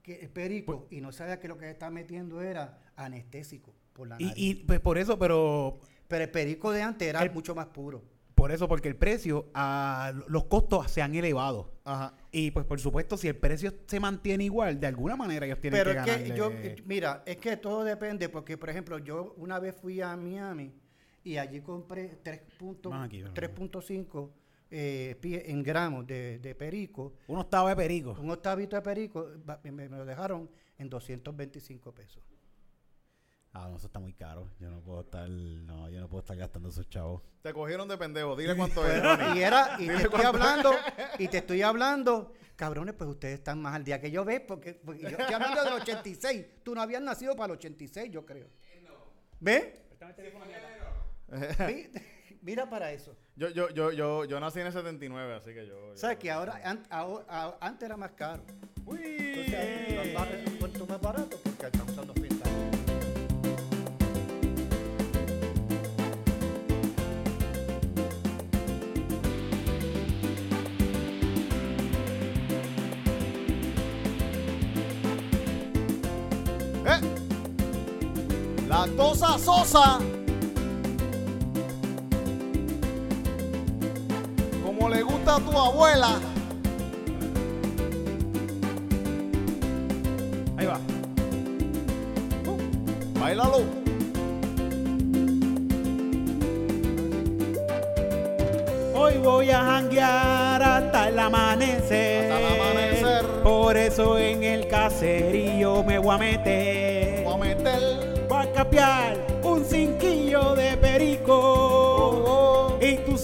[0.02, 4.06] que el perico Pues y no sabía que lo que estaba metiendo era anestésico por
[4.08, 4.42] la Y, nariz.
[4.44, 8.02] y pues por eso, pero Pero el perico de antes era El- mucho más puro.
[8.34, 11.72] Por eso, porque el precio, ah, los costos se han elevado.
[11.84, 12.14] Ajá.
[12.32, 15.78] Y pues por supuesto, si el precio se mantiene igual, de alguna manera ellos tienen
[15.82, 16.50] Pero que es que yo,
[16.84, 20.72] mira, es que todo depende, porque por ejemplo, yo una vez fui a Miami
[21.22, 23.34] y allí compré 3 puntos- Más aquí, vamos.
[23.34, 24.30] 3.5
[24.76, 27.14] eh, pie- en gramos de, de perico.
[27.28, 28.16] Un octavo de perico.
[28.20, 29.28] Un octavito de perico
[29.62, 32.22] me, me lo dejaron en 225 pesos.
[33.52, 34.50] Ah, no, eso está muy caro.
[34.58, 37.22] Yo no puedo estar, no, yo no puedo estar gastando esos chavos.
[37.40, 38.34] Te cogieron de pendejo.
[38.34, 39.00] Dile cuánto es.
[39.36, 40.72] y era, y te estoy hablando,
[41.20, 44.40] y te estoy hablando, cabrones, pues ustedes están más al día que yo, ¿ves?
[44.40, 46.46] Porque, porque yo estoy hablando del 86.
[46.64, 48.48] Tú no habías nacido para el 86, yo creo.
[49.38, 49.66] ¿Ves?
[51.68, 51.86] Mi-
[52.42, 53.16] Mira para eso.
[53.36, 55.74] Yo, yo, yo, yo, yo nací en el 79, así que yo.
[55.96, 58.44] ¿Sabes que ahora, an- ahora- antes era más caro?
[58.86, 59.00] Uy.
[59.02, 62.48] Entonces, los barrios han vuelto más baratos porque están usando pintas.
[76.86, 77.00] ¡Eh!
[78.68, 79.98] Lactosa sosa.
[85.26, 86.20] A tu abuela.
[90.56, 90.78] Ahí va.
[93.18, 93.64] Bailalo.
[98.94, 102.30] Hoy voy a janguear hasta el amanecer.
[102.30, 103.24] Hasta el amanecer.
[103.42, 107.24] Por eso en el caserío me voy a meter.
[107.24, 108.26] Voy a meter.
[108.28, 111.73] Voy a capear un cinquillo de perico.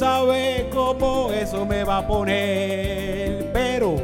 [0.00, 3.50] Sabes cómo eso me va a poner.
[3.52, 3.96] Pero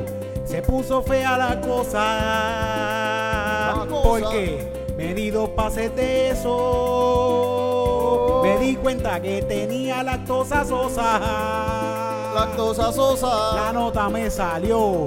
[0.44, 2.04] se puso fea la cosa.
[3.74, 4.02] La cosa.
[4.06, 7.22] Porque me di dos pases de eso.
[8.44, 11.18] Me di cuenta que tenía lactosa sosa.
[12.34, 13.54] Lactosa sosa.
[13.54, 15.06] La nota me salió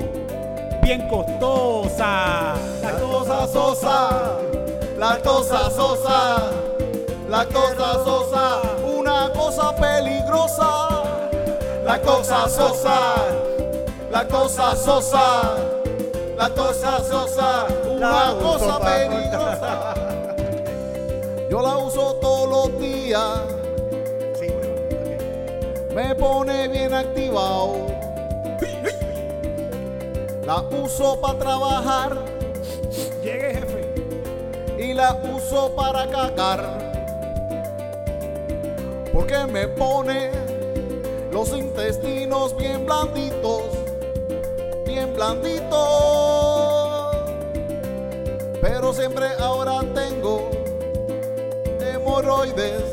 [0.82, 2.56] bien costosa.
[2.82, 4.40] Lactosa sosa.
[4.98, 6.50] Lactosa sosa.
[7.30, 8.69] Lactosa sosa.
[10.60, 13.00] Una cosa peligrosa.
[14.12, 14.76] Lactosa sosa.
[14.76, 15.56] Lactosa sosa.
[16.38, 17.68] Lactosa sosa.
[17.90, 19.94] Una La cosa peligrosa.
[21.50, 23.40] Yo la uso todos los días.
[25.94, 27.88] Me pone bien activado.
[30.46, 32.18] La uso para trabajar.
[33.24, 33.90] Llegue, jefe.
[34.80, 36.64] y la uso para cagar.
[39.12, 40.39] Porque me pone
[41.32, 43.64] los intestinos bien blanditos,
[44.86, 45.70] bien blanditos.
[48.62, 50.50] Pero siempre ahora tengo
[51.82, 52.84] hemorroides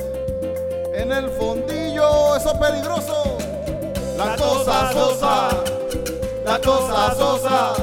[0.94, 3.38] en el fondillo, eso es peligroso.
[4.16, 5.49] La cosa sosa,
[6.44, 7.75] la cosa sosa.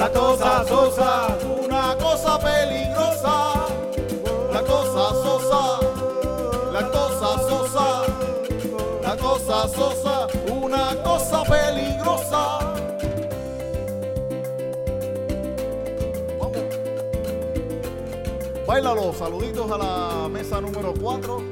[0.00, 2.89] La cosa sosa, una cosa peligrosa.
[9.50, 12.58] Cosa sosa, una cosa peligrosa.
[16.38, 16.62] Vamos.
[18.64, 21.42] Bailalo, saluditos a la mesa número 4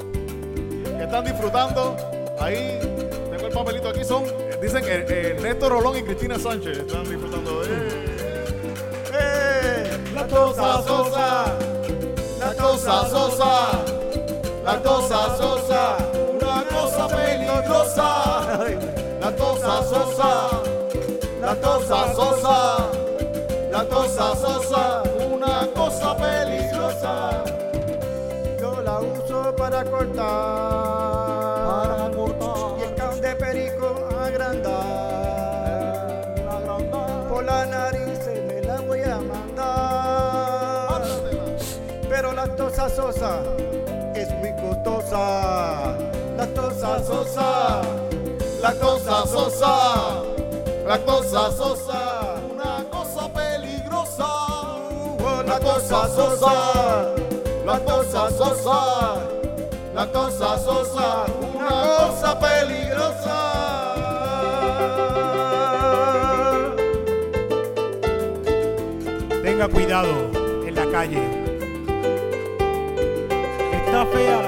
[0.96, 1.96] que están disfrutando.
[2.38, 2.78] Ahí
[3.32, 4.22] tengo el papelito aquí, son,
[4.62, 7.64] dicen eh, eh, Rolón y Cristina Sánchez están disfrutando.
[7.64, 8.06] ¡Eh!
[9.12, 9.98] ¡Eh!
[10.14, 11.58] La cosa sosa,
[12.38, 13.70] la cosa sosa,
[14.64, 15.57] la cosa sosa,
[19.38, 20.50] La cosa sosa,
[21.40, 22.90] la cosa sosa,
[23.70, 27.44] la cosa sosa, una cosa peligrosa.
[28.60, 30.26] Yo la uso para cortar.
[31.68, 32.78] Para cortar.
[32.80, 34.74] Y el can de perico agrandar.
[37.28, 41.02] Por la nariz se me la voy a mandar.
[42.08, 43.40] Pero la tosa sosa
[44.14, 45.96] es muy costosa.
[46.36, 48.07] La tosa sosa.
[48.68, 50.22] La cosa sosa,
[50.86, 54.28] la cosa sosa, una cosa peligrosa.
[55.46, 57.14] La cosa sosa,
[57.64, 58.80] la cosa sosa,
[59.94, 63.38] la cosa sosa, una cosa peligrosa.
[69.42, 70.14] Tenga cuidado
[70.66, 71.24] en la calle.
[73.72, 74.47] Está fea la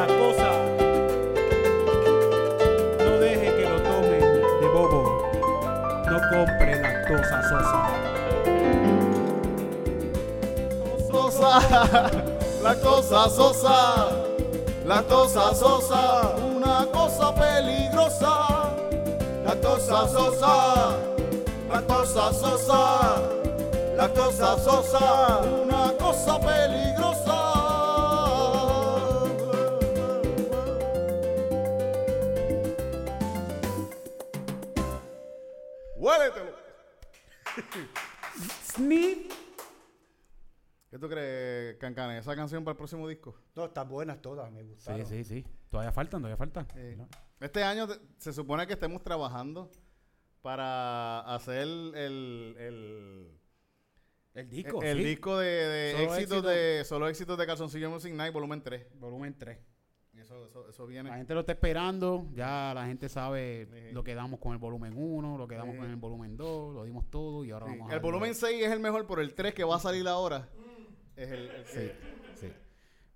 [12.63, 14.31] la cosa sosa,
[14.91, 18.73] Lactosa sosa, una cosa peligrosa.
[19.45, 20.97] Lactosa sosa,
[21.71, 23.23] lactosa sosa,
[23.97, 26.90] lactosa sosa, una cosa peligrosa.
[41.01, 42.19] Tú crees, Cancane?
[42.19, 43.35] ¿Esa canción para el próximo disco?
[43.57, 45.07] No, están buenas todas, me gustaron.
[45.07, 45.47] Sí, sí, sí.
[45.71, 46.67] Todavía faltan, todavía faltan.
[47.41, 49.71] Este año te- se supone que estemos trabajando
[50.43, 53.39] para hacer el, el,
[54.35, 54.83] El disco.
[54.83, 55.05] el sí.
[55.05, 56.43] disco de, éxitos éxito.
[56.43, 58.87] de solo éxitos de Calzoncillo Music Night volumen 3.
[58.99, 59.59] Volumen 3.
[60.13, 61.11] Y eso, eso, eso La viene.
[61.13, 62.27] gente lo está esperando.
[62.35, 63.93] Ya la gente sabe Sí.
[63.95, 65.81] lo que damos con el volumen 1, lo que damos Sí.
[65.81, 66.75] con el volumen 2.
[66.75, 69.21] Lo dimos todo y ahora Sí, vamos a El volumen 6 es el mejor, pero
[69.21, 70.49] el 3 que va a salir ahora
[71.23, 71.95] es el, el Sí, que-
[72.37, 72.53] sí.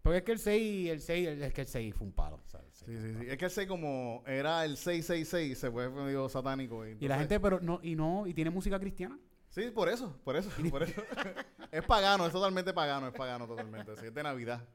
[0.02, 2.40] Porque es que el 6, el 6, el- es que el 6 fue un palo.
[2.46, 2.82] ¿sabes?
[2.82, 3.26] El 6 Sí, sí, sí.
[3.30, 6.86] Es que el 6 como era el 666, se fue medio satánico.
[6.86, 9.18] Y la gente, pero no, y no, y tiene música cristiana.
[9.48, 11.00] Sí, por eso, por eso, por eso.
[11.72, 13.96] es pagano, es totalmente pagano, es pagano totalmente.
[13.96, 14.66] Sí, es de Navidad.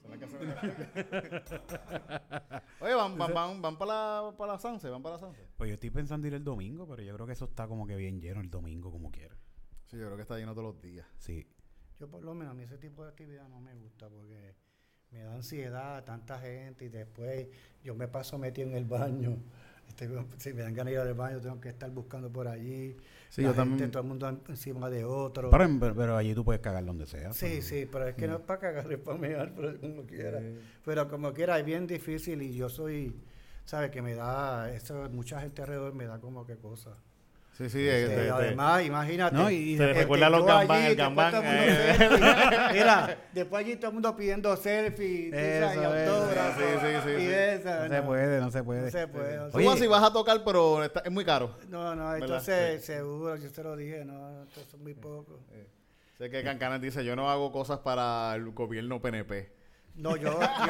[0.00, 2.62] Son las canciones de Navidad.
[2.80, 3.90] Oye, van, van, van, van para
[4.22, 5.46] la, para la Sanse, van para la Sanse.
[5.56, 7.96] Pues yo estoy pensando ir el domingo, pero yo creo que eso está como que
[7.96, 9.36] bien lleno el domingo, como quiera.
[9.86, 11.06] Sí, yo creo que está lleno todos los días.
[11.18, 11.46] Sí.
[12.00, 14.54] Yo por lo menos a mí ese tipo de actividad no me gusta porque
[15.10, 17.46] me da ansiedad tanta gente y después
[17.84, 19.36] yo me paso metido en el baño.
[19.86, 22.96] Este, si me dan ganas de ir al baño tengo que estar buscando por allí.
[23.28, 25.50] Sí, La yo gente, también- Todo el mundo encima de otro.
[25.50, 27.34] Pero, pero, pero allí tú puedes cagar donde sea.
[27.34, 30.02] Sí, pero- sí, pero es que no es para cagar, es para mear, pero como
[30.06, 30.40] quiera.
[30.86, 33.14] Pero como quiera, es bien difícil y yo soy,
[33.66, 33.90] ¿sabes?
[33.90, 36.96] Que me da, eso, mucha gente alrededor me da como que cosas.
[37.56, 39.36] Sí, sí, te- te- además, imagínate.
[39.36, 41.94] No, y- este, recuerda a los gambán, allí, el eh.
[41.96, 42.18] selfie.
[42.72, 47.10] Mira, después allí todo el mundo pidiendo selfie, Eso y es, autógrafos, sí, sí, sí,
[47.10, 47.32] y sí.
[47.32, 48.82] eso, No se puede, no se puede.
[48.82, 49.38] No se puede.
[49.38, 49.86] o sea, Oye.
[49.86, 51.56] vas a tocar, pero está- es muy caro.
[51.68, 55.38] No, no, entonces seguro, yo te lo dije, no, esto es muy poco.
[56.18, 59.52] Sé que Cancanes dice, yo no hago cosas para el gobierno PNP.
[59.94, 60.66] No, yo, yo, yo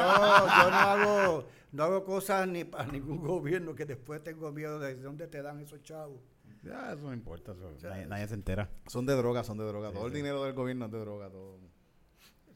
[0.71, 5.27] no hago, no hago cosas ni para ningún gobierno que después tengo miedo de dónde
[5.29, 6.21] te dan esos chavos.
[6.65, 7.53] Ya, eso no importa.
[7.53, 8.71] eso- nadie, nadie se entera.
[8.87, 9.93] Son de droga, son de droga.
[9.93, 11.29] todo el dinero del gobierno es de droga.
[11.31, 11.59] Todo.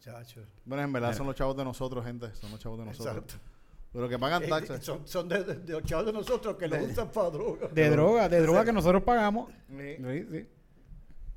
[0.01, 0.42] Chacho.
[0.64, 2.33] Bueno, en verdad son los chavos de nosotros, gente.
[2.35, 3.16] Son los chavos de nosotros.
[3.16, 3.35] Exacto.
[3.92, 4.85] Pero que pagan Eh, taxes.
[4.85, 7.68] son, son de, de, de los chavos de nosotros que lo usan para droga.
[7.68, 9.51] De droga, de droga que nosotros pagamos.
[9.68, 9.97] Sí.
[9.97, 10.49] Sí, sí.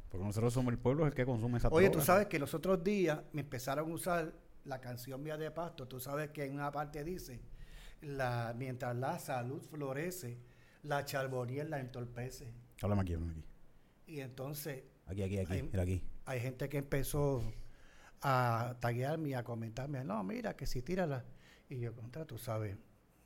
[0.10, 2.00] Porque nosotros somos el pueblo el que consume esa Oye, droga.
[2.00, 4.34] tú sabes que los otros días me empezaron a usar
[4.66, 5.88] la canción mía de Pasto.
[5.88, 7.40] Tú sabes que en una parte dice,
[8.02, 10.38] la, mientras la salud florece,
[10.84, 12.54] la charbonier la entorpece.
[12.82, 13.46] Háblame aquí, háblame aquí.
[14.08, 15.54] Y entonces Aquí, aquí, aquí.
[15.54, 15.64] Ay.
[15.64, 16.02] Mira aquí.
[16.26, 17.44] hay gente que empezó
[18.22, 21.26] a taguearme y a comentarme, no, mira, que si tírala.
[21.70, 22.78] Y yo, contra, tú sabes,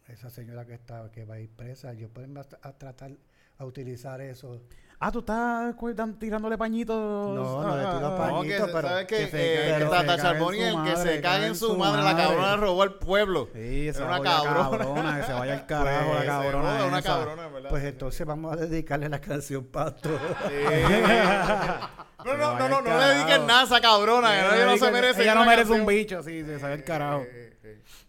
[0.07, 2.43] esa señora que está, que va a ir presa, yo puedo a,
[2.77, 3.17] tratar
[3.57, 4.61] a utilizar eso.
[4.97, 6.95] Ah, tú estás cu- dan- tirándole pañitos.
[6.97, 8.31] No, no le tiro Ah, pañitos.
[8.37, 9.15] No, que, Pañito, pero ¿sabes qué?
[9.17, 11.77] que se Eh, que Tata se Charboni, su el que madre, se cague en su
[11.77, 12.01] madre.
[12.03, 13.49] La cabrona robó al pueblo.
[13.53, 14.55] Sí, esa Era una cabrona.
[14.79, 15.17] cabrona.
[15.19, 16.71] Que se vaya al carajo Pues, la se cabrona.
[16.71, 17.09] joda, una esa.
[17.09, 17.69] cabrona, ¿verdad?
[17.69, 20.09] Pues entonces vamos a dedicarle la canción Pasto.
[20.47, 20.53] Sí.
[22.25, 24.33] No, no, no, no, no le dediquen nada a esa cabrona.
[24.55, 25.21] ella no se merece.
[25.21, 27.23] Ella no merece un bicho, sí, se sabe el carajo.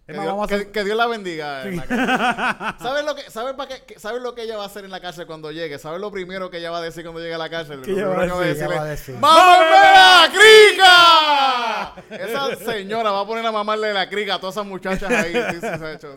[0.07, 1.62] Que, más, Dios, vamos a que- hacer- que Dios la bendiga.
[1.64, 2.77] en la cárcel.
[2.87, 4.90] ¿Sabes lo que, sabes para qué, que- sabes lo que ella va a hacer en
[4.92, 5.79] la cárcel cuando llegue?
[5.81, 7.83] ¿Sabes lo primero que ella va a decir cuando llegue a la cárcel?
[7.83, 8.62] ¿Qué Lo ella va a primero que decir?
[8.71, 9.14] Va a decirle, decir.
[9.16, 12.25] ¡Mámame la crica!
[12.25, 15.33] Esa señora va a poner a mamarle la crica a todas esas muchachas ahí.
[15.33, 16.16] Sí, sí, ha hecho.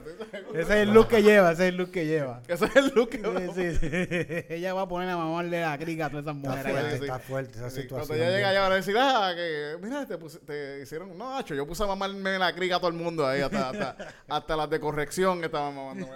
[0.54, 2.42] Ese es el look que lleva, ese es el look que lleva.
[2.48, 4.46] Ese es el look que va a Sí, sí, sí.
[4.54, 6.72] Ella va a poner a mamarle la crica a todas esas Está mujeres.
[6.74, 7.04] fuerte, sí.
[7.04, 8.08] está fuerte esa Sí, situación.
[8.08, 11.36] cuando ella llega allá van a decir, ah, que mira, te, puse- te hicieron, no,
[11.38, 14.56] hacho, yo puse a mamarme la crica a todo el mundo ahí, hasta, hasta, hasta
[14.58, 16.08] las de corrección que estaban mamando.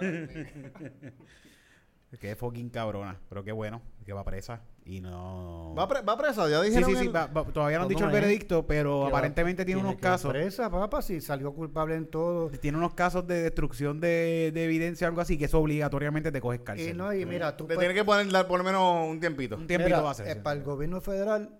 [2.20, 3.18] Qué fucking cabrona.
[3.28, 5.74] Pero qué bueno que va presa y no.
[5.76, 6.48] ¿Va, pre- va presa?
[6.48, 6.88] Ya dijeron.
[6.90, 7.06] sí, sí.
[7.06, 8.20] el- va- va- todavía no han ¿Cómo dicho el es?
[8.22, 10.30] veredicto, pero aparentemente tiene unos casos.
[10.30, 12.50] Presa, papá, si salió culpable en todo.
[12.50, 16.40] Tiene unos casos de destrucción de, de evidencia o algo así que eso obligatoriamente te
[16.40, 16.90] coges cárcel.
[16.90, 19.18] Y no, y mira, tú Le puedes- tiene que poner dar por lo menos un
[19.18, 19.56] tiempito.
[19.56, 20.28] Un tiempito Mira, va a ser.
[20.28, 20.40] eh, sí.
[20.40, 21.58] para el gobierno federal,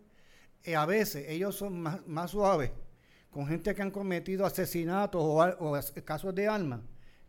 [0.62, 2.70] eh, a veces ellos son más, más suaves
[3.34, 6.80] con gente que han cometido asesinatos o, casos de armas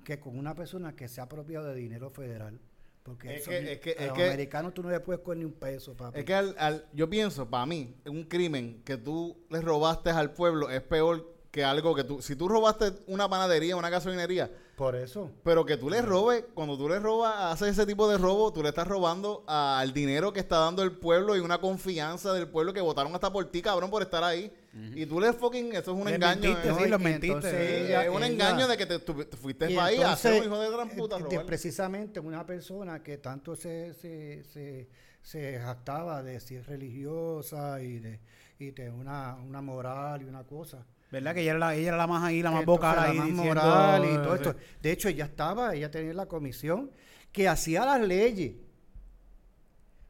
[0.04, 2.60] que con una persona que se ha apropiado de dinero federal.
[3.02, 5.22] Porque Es eso que- es que- a es los que- americanos tú no le puedes
[5.24, 6.20] coger ni un peso, papi.
[6.20, 10.32] Es que al, al- yo pienso, para mí, un crimen que tú le robaste al
[10.34, 12.22] pueblo es peor que algo que tú.
[12.22, 15.32] Si tú robaste una panadería, una gasolinería, Por eso.
[15.44, 18.62] Pero que tú le robes, cuando tú le robas, haces ese tipo de robo, tú
[18.62, 22.74] le estás robando al dinero que está dando el pueblo y una confianza del pueblo
[22.74, 24.52] que votaron hasta por ti, cabrón, por estar ahí.
[24.94, 26.42] Y tú le fucking, eso es un Le engaño.
[26.42, 27.28] mentiste, sí, y los mentiste.
[27.28, 30.02] entonces Sí, ella- es un ella- engaño de que te, tú- te fuiste para ahí
[30.02, 31.18] a hacer un hijo de gran puta.
[31.20, 34.90] eh, de- precisamente una persona que tanto se, se, se,
[35.22, 38.20] se jactaba de ser religiosa y de,
[38.60, 40.86] y de una, una moral y una cosa.
[41.16, 41.34] ¿Verdad?
[41.34, 43.18] Que ella era la, ella era la más ahí, la más Entonces, vocal la ahí
[43.18, 44.56] más diciendo, moral y todo eh, esto.
[44.82, 46.92] De hecho, ella estaba, ella tenía la comisión
[47.32, 48.56] que hacía las leyes.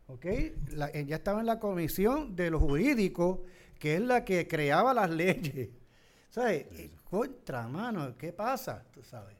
[0.07, 0.25] ¿Ok?
[0.71, 3.41] La- ella estaba en la comisión de los jurídicos,
[3.77, 5.69] que es la que creaba las leyes.
[6.31, 6.65] ¿Sabes?
[7.07, 8.83] Contra, mano, ¿qué pasa?
[8.91, 9.35] Tú sabes.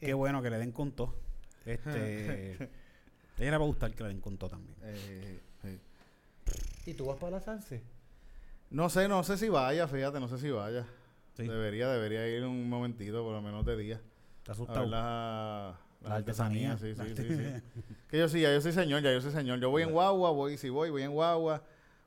[0.00, 1.14] Qué bueno que le den con todo.
[1.64, 2.68] Este, ella
[3.38, 4.76] era para gustar que le den con todo también.
[4.82, 5.38] Eh.
[6.84, 7.95] ¿Y tú vas para la Sanse?
[8.70, 10.84] No sé, no sé si vaya, fíjate, no sé si vaya.
[11.36, 11.46] Sí.
[11.46, 14.00] Debería, debería ir un momentito, por lo menos de día.
[14.38, 14.80] Está A asustado.
[14.80, 16.76] ver la, La artesanía.
[16.78, 17.82] Sí, sí, sí, sí.
[18.08, 19.58] Que yo sí, ya yo soy señor, ya yo soy señor.
[19.60, 21.62] Yo voy en guagua, voy, si voy, voy en guagua.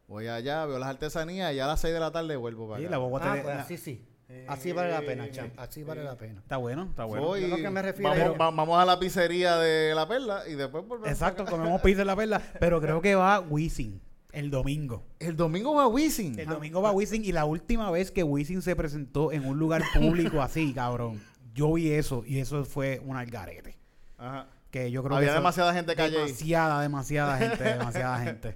[0.08, 2.80] Voy allá, veo las artesanías y ya a las 6 de la tarde vuelvo para
[2.80, 2.92] Sí, acá.
[2.92, 4.06] la guagua Ah, te- pues así sí.
[4.48, 5.54] Así vale la pena, champ.
[5.60, 6.40] Así vale la pena.
[6.40, 7.36] Está bueno, está bueno.
[7.38, 10.44] Yo lo que me refiero vamos, es- va- vamos a la pizzería de La Perla
[10.48, 11.10] y después volvemos.
[11.12, 12.42] Exacto, comemos pizza en la perla.
[12.60, 14.00] Pero creo que va Wisin
[14.32, 15.06] el domingo.
[15.20, 16.40] El domingo va Wisin.
[16.40, 19.82] El domingo va Wisin y la última vez que Wisin se presentó en un lugar
[19.94, 21.22] público así, cabrón,
[21.54, 23.78] yo vi eso y eso fue un algarete.
[24.18, 24.48] Ajá.
[24.72, 26.18] Que yo creo Había que demasiada gente calle.
[26.18, 28.56] Demasiada, demasiada gente, demasiada gente.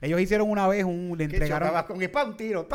[0.00, 2.66] Ellos hicieron una vez un, le entregaron con un tiro.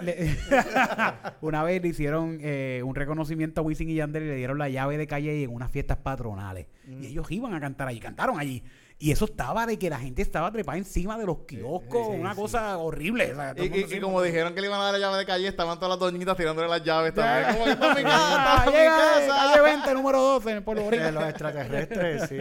[0.00, 0.36] le-
[1.40, 4.68] una vez le hicieron eh, un reconocimiento a Wisin y Yandel y le dieron la
[4.68, 6.68] llave de calle en unas fiestas patronales.
[6.86, 7.02] Mm.
[7.02, 8.62] Y ellos iban a cantar allí, cantaron allí.
[9.04, 12.78] Y eso estaba de que la gente estaba trepada encima de los kioscos, una cosa
[12.78, 13.32] horrible.
[13.32, 15.26] o sea, Y, y- y como dijeron que le iban a dar la llave de
[15.26, 17.52] calle, estaban todas las doñitas tirándole las llaves también.
[17.52, 19.26] Como que está mi casa, está mi casa.
[19.26, 22.36] calle 20, número 12 en el pueblo los extraterrestres, sí.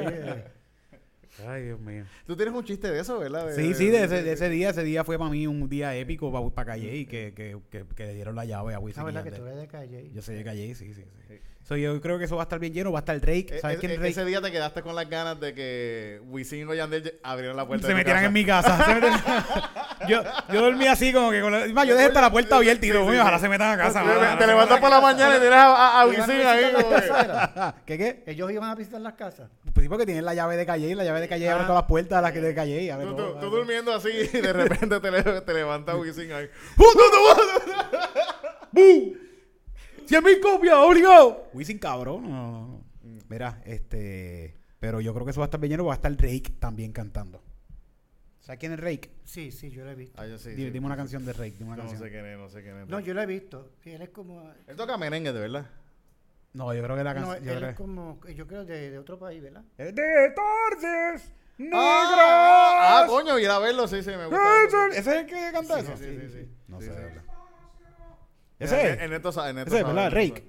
[1.47, 2.03] Ay, Dios mío.
[2.27, 3.47] Tú tienes un chiste de eso, ¿verdad?
[3.47, 5.95] De- Sí, sí, de ese, de ese día, ese día fue para mí un día
[5.95, 9.03] épico para Calle y que, que, que, que le dieron la llave a Wisin Ah,
[9.03, 10.09] y ¿verdad que tú eres de calle?
[10.13, 11.39] Yo soy de Calle, sí, sí, sí.
[11.63, 13.47] So, yo creo que eso va a estar bien lleno, va a estar Drake.
[13.55, 14.11] E- ¿Sabes e- quién es e- Drake?
[14.11, 17.85] ese día te quedaste con las ganas de que Wisin o Yandel abrieran la puerta
[17.85, 18.83] se de metieran en mi casa.
[18.83, 19.21] se metieran-
[20.09, 21.67] yo, yo dormí así como que con la...
[21.67, 24.01] Más, yo dejé hasta la puerta abierta y digo, "Coño, ojalá se metan a casa.
[24.01, 24.37] Te- mano".
[24.39, 27.73] Te levantas por la mañana y tienes a, a- a ¿Iban a Wisin ahí.
[27.85, 28.23] ¿Qué qué?
[28.25, 29.49] Ellos iban a visitar las casas.
[29.71, 31.67] Pues sí, porque tienen la llave de Calle y la llave de Calle abre Ah.
[31.67, 33.33] todas las puertas a las que de Calle y abre Tú, todo.
[33.35, 36.49] tú- tú durmiendo así y de repente te, le- te levanta Wisin ahí.
[38.71, 39.13] ¡Bum!
[40.05, 41.49] ¡Cien mil copias, obligado!
[41.53, 42.23] Wisin cabrón.
[42.23, 42.83] No, no, no.
[43.29, 44.55] Mira, este...
[44.79, 46.91] Pero yo creo que eso va a estar bien lleno, va a estar Drake también
[46.91, 47.43] cantando.
[48.39, 49.11] ¿Sabes quién es Drake?
[49.23, 50.19] Sí, sí, yo lo he visto.
[50.19, 50.71] Ah, yo sí, Dime, sí.
[50.71, 52.01] dime una canción de dime una No canción.
[52.01, 52.87] sé quién es, no sé quién es.
[52.87, 53.71] No, yo lo he visto.
[53.85, 54.51] Él es como...
[54.67, 55.65] Él toca merengue, de verdad.
[56.53, 57.43] No, yo creo que la No, canción...
[57.45, 58.19] yo él creo- es como...
[58.35, 59.63] Yo creo de, de otro país, ¿verdad?
[59.77, 61.79] Es de Torces Negras.
[61.81, 64.87] Ah, ah, coño, ir a verlo, sí, sí, me gusta.
[64.91, 65.95] ¿Ese es el que canta eso?
[65.95, 66.51] Sí, sí, sí.
[66.67, 66.97] No Sí, sé, sí.
[66.97, 67.23] de verdad.
[68.59, 68.99] Ese ¿Ese es.
[69.01, 70.11] En esto sa- en esto Ese es, ¿verdad?
[70.11, 70.47] Rake.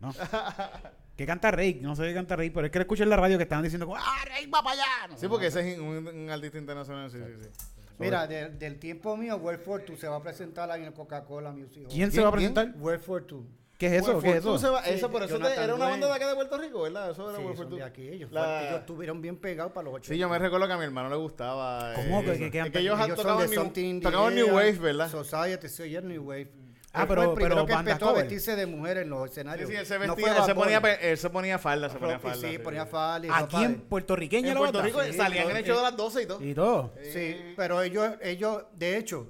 [0.00, 0.12] No.
[1.16, 1.80] ¿Qué canta Rake?
[1.82, 3.86] No sé qué canta Rake, pero es que escuché en la radio que estaban diciendo
[3.86, 5.08] como, ¡Ah, Rake va para allá!
[5.08, 7.50] No sé, Sí, porque ese es un, un artista internacional, sí, sí, sí.
[7.98, 10.92] Mira, de- del tiempo mío, World for Two se va a presentar ahí en el
[10.94, 11.88] Coca-Cola Music Hall.
[11.92, 12.72] ¿Quién se va a presentar?
[12.76, 13.44] World for Two.
[13.78, 14.06] ¿Qué es eso?
[14.08, 14.58] World ¿Qué es eso?
[14.58, 16.82] se va- Sí, eso por eso te- era una banda de acá de Puerto Rico,
[16.82, 17.12] ¿verdad?
[17.12, 18.08] Eso era Sí, son de aquí.
[18.08, 20.12] Ellos, La- ellos estuvieron bien pegados para los 80.
[20.14, 21.94] Sí, yo me recuerdo que a mi hermano le gustaba.
[21.94, 22.20] ¿Cómo?
[22.22, 25.08] eh, ¿Qué- qué es que ellos, Ellos son tocaban, de new, tocaban New Wave, ¿verdad?
[25.08, 26.50] Society, sí, oye, New Wave.
[26.92, 28.22] Ah, Él fue pero- el primero pero que empezó a cover.
[28.24, 29.70] vestirse de mujer en los Sí, escenarios.
[29.70, 32.48] sí, él se vestía, él, se ponía, él se ponía falda, se ponía falda.
[32.48, 32.90] Sí, ponía sí.
[32.90, 33.26] falda.
[33.26, 34.82] y Aquí en puertorriqueña En Puerto?
[34.82, 36.42] Rico Sí, salían en el show eh, de las 12 y todo.
[36.44, 36.92] Y todo.
[37.12, 39.28] Sí, pero ellos, ellos, de hecho,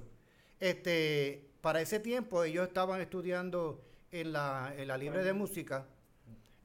[0.59, 3.81] este, para ese tiempo ellos estaban estudiando
[4.11, 5.85] en la, en la libre de música.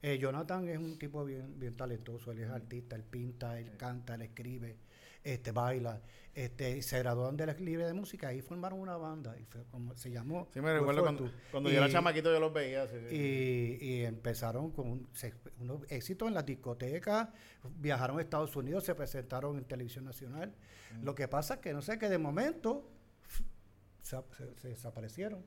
[0.01, 4.13] Eh, Jonathan es un tipo bien, bien talentoso, él es artista, él pinta, él canta,
[4.15, 4.77] él escribe,
[5.23, 5.99] este, baila.
[6.35, 9.95] Este, se graduaron de la libre de música y formaron una banda y fue como
[9.95, 10.47] se llamó.
[10.53, 11.31] Sí, me recuerdo cuando, Two.
[11.49, 12.85] cuando Y- yo era chamaquito yo los veía.
[12.87, 13.15] sí, sí.
[13.15, 17.29] y, y empezaron con se- unos éxitos en las discotecas,
[17.79, 20.53] viajaron a Estados Unidos, se presentaron en televisión nacional.
[20.99, 21.03] Mm.
[21.05, 22.91] Lo que pasa es que no sé, que de momento
[24.01, 25.43] se, se- se desaparecieron.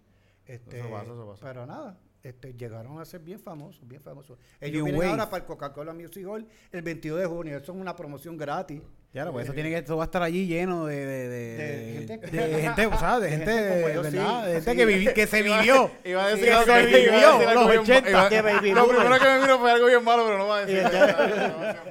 [0.48, 1.46] Este, Eso pasa, eso pasa.
[1.46, 4.38] Pero nada, este, llegaron a ser bien famosos, bien famosos.
[4.38, 5.10] New Ellos vienen Wave.
[5.10, 7.56] ahora para el Coca-Cola Music Hall el 22 de junio.
[7.56, 8.82] Eso es una promoción gratis.
[9.10, 12.06] Claro, pues eso tiene que, eso va a estar allí lleno de, de, de, De
[12.06, 14.10] gente- de gente, o sea, de de gente, gente como yo, ¿verdad?
[14.44, 14.46] sí.
[14.46, 14.76] De gente Sí.
[14.76, 15.90] que, vivi- que se vivió.
[16.04, 18.10] Iba a decir que se vivió los bien- 80.
[18.10, 18.96] iba- Que Baby Lo Boomer.
[18.98, 20.84] primero que me vino fue algo bien malo, pero no va a decir.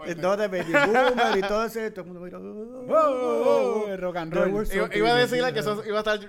[0.05, 2.37] entonces, Baby Boomer y todo eso, todo el mundo mira.
[2.37, 4.51] Oh, oh, oh, rock and roll.
[4.53, 6.19] World Iba, iba a decirle que eso iba a estar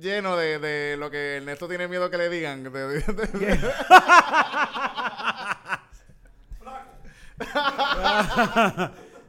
[0.00, 2.62] lleno de, de lo que Ernesto tiene miedo que le digan.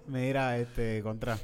[0.09, 1.37] Mira, este, contra.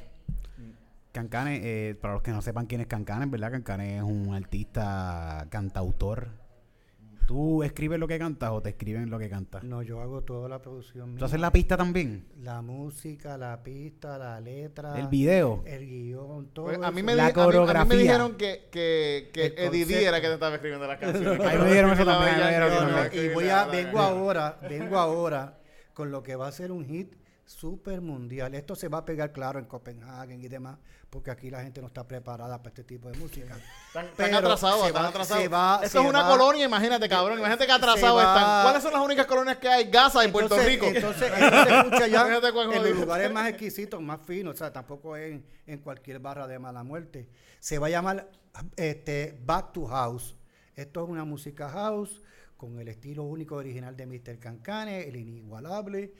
[1.12, 3.50] Cancane, eh, para los que no sepan quién es Cancane, ¿verdad?
[3.50, 6.28] Cancane es un artista, cantautor.
[7.26, 9.64] ¿Tú escribes lo que cantas o te escriben lo que cantas?
[9.64, 11.16] No, yo hago toda la producción.
[11.16, 12.26] ¿Tú haces la pista también?
[12.40, 14.96] La música, la pista, la letra.
[14.98, 15.62] ¿El video?
[15.66, 16.66] El guion, todo.
[16.66, 17.06] Pues, a, mí eso.
[17.06, 20.34] me La a mí- a mí me dijeron que, que, que Eddie era que te
[20.34, 21.40] estaba escribiendo las canciones.
[21.46, 22.38] A mí me dijeron eso también,
[23.12, 25.58] y voy a, vengo ahora, vengo ahora
[25.94, 27.14] con lo que va a ser un hit
[27.46, 28.54] super mundial.
[28.54, 30.78] Esto se va a pegar claro en Copenhague y demás,
[31.08, 33.56] porque aquí la gente no está preparada para este tipo de música.
[33.94, 35.42] Están, atrasados, se están atrasados.
[35.80, 37.38] se Eso se es una va- colonia, imagínate, cabrón.
[37.38, 38.62] Imagínate que atrasados se están.
[38.64, 39.84] ¿Cuáles son las únicas colonias que hay?
[39.90, 40.86] Gaza y Puerto Rico.
[40.86, 45.46] Entonces, entonces escucha ya en los lugares más exquisitos, más finos, o sea, tampoco en,
[45.66, 47.28] en cualquier barra de mala muerte.
[47.60, 48.28] Se va a llamar
[48.76, 50.36] este, Back to House.
[50.74, 52.20] Esto es una música house
[52.56, 54.38] con el estilo único original de Mr.
[54.38, 56.12] Cancane, el inigualable.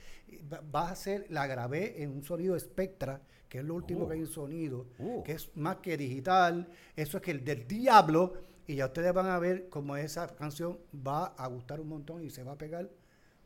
[0.74, 4.20] Va, a ser, la grabé en un sonido Spectra, que es lo último que hay
[4.20, 5.22] en sonido, Oh.
[5.22, 6.68] que es más que digital.
[6.95, 8.34] Eso es que el del diablo.
[8.66, 12.30] Y ya ustedes van a ver cómo esa canción va a gustar un montón y
[12.30, 12.91] se va a pegar,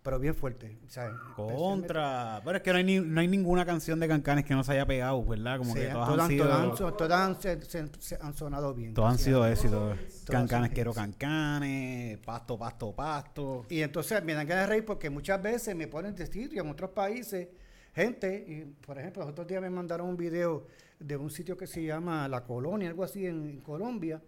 [0.02, 0.78] pero bien fuerte.
[0.88, 1.12] ¿sabes?
[1.36, 2.40] Contra.
[2.44, 4.72] Pero es que no hay, ni- no hay ninguna canción de Cancanes que no se
[4.72, 5.58] haya pegado, ¿verdad?
[5.58, 6.44] Como Sí, que todas todas, han sido.
[6.46, 8.94] todas han todas han, se- se- se han sonado bien.
[8.94, 9.96] Todos han sido éxitos.
[10.26, 13.66] Cancanes quiero cancanes, pasto, pasto, pasto.
[13.68, 16.70] Y entonces me dan ganas de reír porque muchas veces me ponen de sitio en
[16.70, 17.48] otros países,
[17.94, 20.66] gente, y por ejemplo, los otros días me mandaron un video
[20.98, 24.20] de un sitio que se llama La Colonia, algo así en, en Colombia.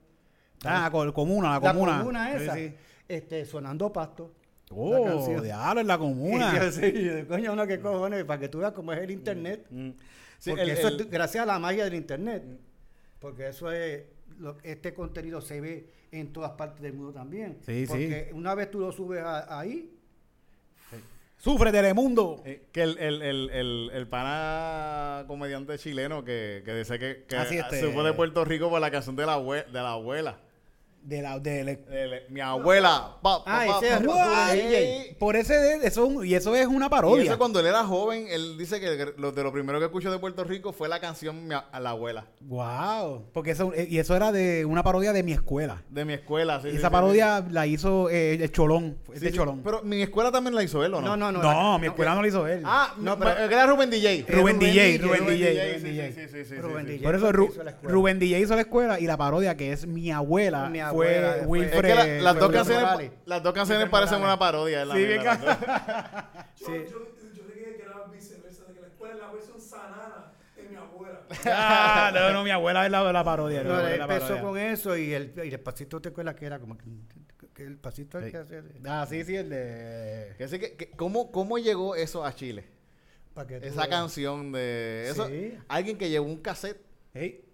[0.64, 1.98] Ah, col- comuna, la La comuna.
[1.98, 2.74] comuna Sí, esa, sí.
[3.08, 4.32] este, sonando pasto.
[4.74, 6.52] Oh, diablo, en la comuna.
[6.54, 9.10] Y yo, sí, yo, coño, no, qué cojones, para que tú veas cómo es el
[9.10, 9.66] internet.
[9.70, 9.90] Mm.
[10.38, 12.42] Sí, porque el- eso el- es gracias a la magia del internet.
[13.18, 14.02] Porque eso es,
[14.38, 17.58] lo- este contenido se ve en todas partes del mundo también.
[17.64, 17.86] Sí, sí.
[17.86, 19.88] porque una vez tú lo subes a- ahí,
[21.38, 22.40] Sufre Telemundo.
[22.46, 27.36] Eh, que el, el, el, el, el pana comediante chileno que, que dice que, que
[27.46, 29.90] sí, este- se fue de Puerto Rico por la canción de la, abue- de la
[29.92, 30.38] abuela.
[31.02, 33.16] De la, de la- De la- mi abuela.
[33.22, 34.52] Pa, pa, Ah, ese es pa.
[34.54, 35.16] DJ.
[35.18, 37.24] Por ese de, eso, es y eso es una Y parodia.
[37.24, 40.18] eso cuando él era joven, él dice que lo, de lo primero que escuchó de
[40.20, 42.26] Puerto Rico fue la canción Mi a, la abuela.
[42.40, 43.24] Wow.
[43.32, 45.82] Porque eso, eh, y eso era de una parodia de mi escuela.
[45.90, 46.60] De mi escuela.
[46.62, 48.96] sí, y sí, esa sí, parodia la hizo eh, el Cholón.
[49.06, 49.12] sí.
[49.14, 49.36] Es Sí, de sí.
[49.38, 49.60] Cholón.
[49.64, 51.16] Pero mi escuela también la hizo él, ¿o no?
[51.16, 51.78] no, no, no, no.
[51.80, 52.62] mi escuela no lo hizo él.
[52.64, 54.24] Ah, No, pero- pero era Rubén DJ.
[54.28, 56.60] Rubén Rubén DJ, DJ, Rubén DJ.
[56.60, 57.02] Rubén DJ.
[57.04, 57.32] Por eso
[57.64, 57.74] la.
[57.82, 61.74] Rubén DJ hizo la escuela y la parodia que es mi abuela, Mi fue Wilfred.
[61.74, 64.34] Es que la- las, dos Wilfred canciones, las dos canciones Wilfred parecen Morales.
[64.34, 64.84] una parodia.
[64.84, 65.22] la Sí, bien.
[65.22, 66.72] Yo, Sí.
[66.90, 69.60] yo, yo dije que era viceversa, de que la escuela es la versión
[70.56, 71.20] de mi abuela.
[71.46, 73.62] Ah, no, no, mi abuela es la, la parodia.
[73.64, 74.42] No, él empezó parodia.
[74.42, 76.84] con eso y el, y el pasito te acuerdas que era como que,
[77.54, 78.30] que el pasito el Sí.
[78.30, 80.34] que hace Ah, sí, sí, el de...
[80.38, 82.64] Que que- que- ¿cómo, ¿Cómo llegó eso a Chile?
[83.48, 83.88] que Esa veas.
[83.88, 85.08] canción de...
[85.10, 85.56] Eso, Sí.
[85.68, 86.80] Alguien que llevó un cassette
[87.14, 87.44] Ey,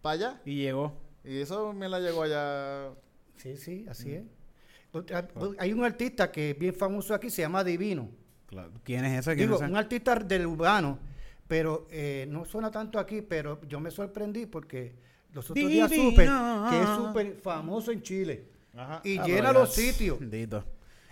[0.00, 0.98] para allá y llegó.
[1.26, 2.90] Y eso me la llegó allá...
[3.36, 4.24] Sí, sí, así es.
[4.92, 8.08] Otra- Hay un artista que es bien famoso aquí, se llama Divino.
[8.46, 8.70] Claro.
[8.84, 9.34] ¿Quién es ese?
[9.36, 10.98] ¿Quién Digo, es un artista del urbano,
[11.46, 14.94] pero eh, no suena tanto aquí, pero yo me sorprendí porque
[15.32, 16.10] los otros días Divino.
[16.10, 16.22] supe
[16.70, 19.00] que es súper famoso en Chile Ajá.
[19.04, 20.18] y Ah, llena los sitios.
[20.18, 20.64] Bendito.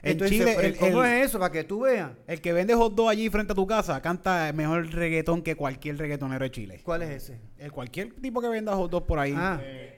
[0.03, 1.39] En Entonces, Chile, pero el, ¿cómo el- es eso?
[1.39, 2.13] Para que tú veas.
[2.27, 5.97] el que vende hot dog allí frente a tu casa canta mejor reggaetón que cualquier
[5.99, 6.81] reggaetonero de Chile.
[6.85, 7.41] ¿Cuál es ese?
[7.59, 9.33] El cualquier tipo que venda hot dog por ahí.
[9.35, 9.94] Ah, Eh,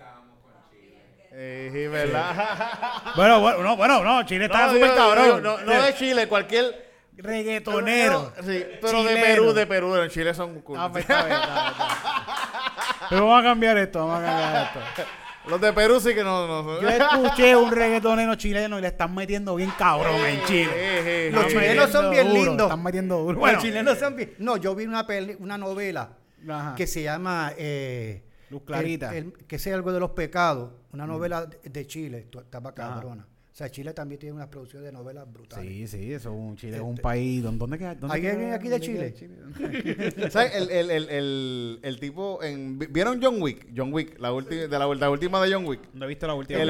[1.73, 2.35] sí, ¿verdad?
[3.17, 5.43] Bueno, bueno, no, bueno, no, Chile está No, súper cabrón.
[5.43, 6.87] No, no de Chile, cualquier...
[7.17, 8.33] reggaetonero.
[8.47, 9.27] Sí, pero de Chileno.
[9.27, 9.97] Perú, de Perú.
[9.97, 10.79] En Chile son cool.
[10.81, 13.07] Ah, pues, está bien, está bien, está bien.
[13.11, 15.03] Pero vamos a cambiar esto, vamos a cambiar esto.
[15.51, 16.47] Los de Perú sí que no...
[16.65, 20.71] no Yo escuché un reggaetonero chileno y le están metiendo bien cabrón en Chile.
[20.75, 22.67] Eh, eh, Los eh, chilenos son bien duro, lindos.
[22.67, 23.33] Están metiendo duro.
[23.35, 26.11] Los Bueno, chilenos son bien- No, yo vi una, peli- una novela
[26.51, 26.75] Ajá.
[26.75, 29.17] que se llama eh, Luz Clarita.
[29.17, 33.27] el- el- que sea algo de los pecados, una novela de, de Chile, estaba cabrona.
[33.53, 35.67] O sea, Chile también tiene una producción de novelas brutales.
[35.67, 37.43] Sí, sí, eso es un Chile, es un país.
[37.43, 37.95] ¿Dónde, dónde queda?
[37.95, 40.31] dónde ¿Hay queda- alguien aquí de dónde Chile?
[40.31, 40.55] ¿Sabes?
[40.57, 42.79] El, el, el, el, el tipo en...
[42.79, 43.67] ¿Vieron John Wick?
[43.75, 45.81] John Wick, la, ulti- de la, la última de John Wick.
[45.95, 46.61] No he visto la última.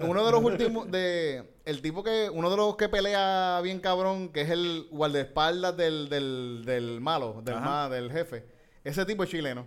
[0.00, 4.30] Uno de los últimos de el tipo que uno de los que pelea bien cabrón
[4.30, 8.44] que es el guardaespaldas del, del, del malo del ma- del jefe
[8.82, 9.66] ese tipo es chileno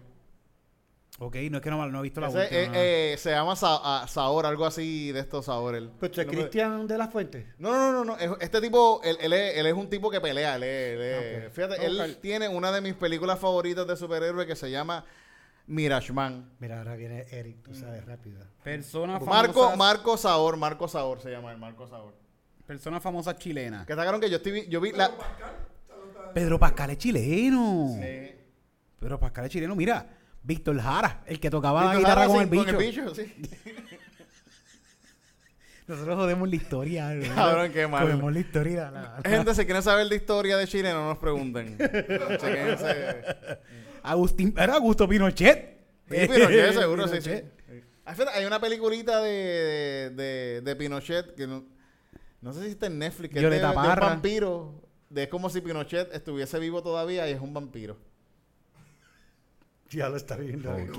[1.19, 2.59] Ok, no es que no, no he visto la Ese, última.
[2.59, 2.73] eh, no.
[2.75, 5.91] eh, se llama Sa- ah, Saor algo así de estos Saor él.
[5.99, 7.53] Pues tú es Cristian de la Fuente.
[7.59, 10.19] no, no, no, no, es- Este tipo, él, él es, él es un tipo que
[10.19, 10.55] pelea.
[10.55, 11.53] Él es- él es- Ok.
[11.53, 12.09] Fíjate, a él buscar.
[12.21, 15.05] tiene una de mis películas favoritas de superhéroe que se llama
[15.67, 16.49] Mirage-Man.
[16.59, 18.41] Mira, ahora viene Eric, tú sabes, rápido.
[18.63, 19.75] Persona Marco, famosa.
[19.77, 22.13] Marco Saor, Marco Saor se llama el Marco Saor.
[22.65, 23.85] Persona famosa chilena.
[23.85, 25.11] Que sacaron que yo estoy, vi- yo vi la,
[26.33, 27.89] Pedro Pascal es chileno.
[28.01, 28.31] Sí.
[28.99, 29.75] Pedro Pascal es chileno.
[29.75, 30.05] Mira,
[30.43, 32.65] Víctor Jara, el que tocaba la Víctor guitarra Jara, con, sí, el bicho.
[32.65, 33.33] Con el bicho, sí.
[35.87, 37.09] Nosotros jodemos la historia.
[37.73, 38.03] qué mal.
[38.03, 38.91] Jodemos la historia.
[38.91, 41.77] la- la- Gente, si quieren saber de historia de Chile, no nos pregunten.
[44.03, 45.79] Agustín, era Augusto Pinochet.
[46.09, 47.29] Sí, Pinochet, seguro, sí, sí.
[47.29, 48.27] Pinochet.
[48.33, 51.63] Hay una peliculita de, de, de Pinochet que no,
[52.41, 54.81] no sé si está en Netflix, que es de, un vampiro.
[55.09, 57.97] De, es como si Pinochet estuviese vivo todavía y es un vampiro.
[59.93, 60.71] Ya lo está viendo.
[60.71, 60.97] Ok.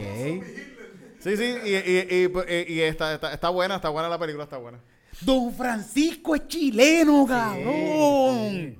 [1.18, 2.30] Sí, sí, y, y,
[2.68, 4.78] y, y está, está, está buena, está buena la película, está buena.
[5.20, 8.78] Don Francisco es chileno, cabrón.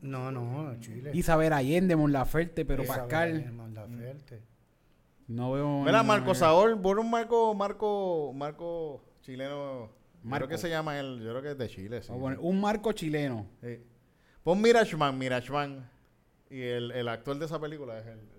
[0.00, 1.10] No, no, Chile.
[1.14, 3.52] Isabel Allende, Mon Laferte, pero Isabel Pascal.
[5.26, 5.82] No veo.
[5.82, 6.34] Mira, Marco no.
[6.34, 9.90] Saúl, por un Marco, Marco, Marco chileno.
[10.22, 10.46] Marco.
[10.46, 12.08] creo que se llama él, yo creo que es de Chile, sí.
[12.08, 13.46] Vamos a poner un marco chileno.
[13.62, 13.78] Sí.
[14.42, 15.88] Pon Mirachman, Mirachman.
[16.50, 18.18] Y el, el actor de esa película es el.
[18.18, 18.38] el-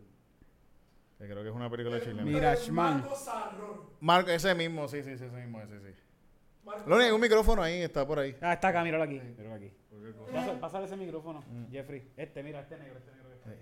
[1.20, 2.24] que creo que es una película chilena.
[2.24, 3.02] Mirachman.
[3.02, 3.82] Marco Sarrón.
[4.00, 6.00] Marco, ese mismo, sí, sí, sí, ese mismo, ese sí.
[6.64, 8.36] Marco Lo único, un micrófono ahí, está por ahí.
[8.42, 9.20] Ah, está acá, míralo aquí.
[9.38, 9.72] Míralo aquí.
[10.62, 12.08] Pásale ese micrófono, Jeffrey.
[12.16, 13.30] Este, mira, este negro, este negro.
[13.30, 13.58] que está ahí.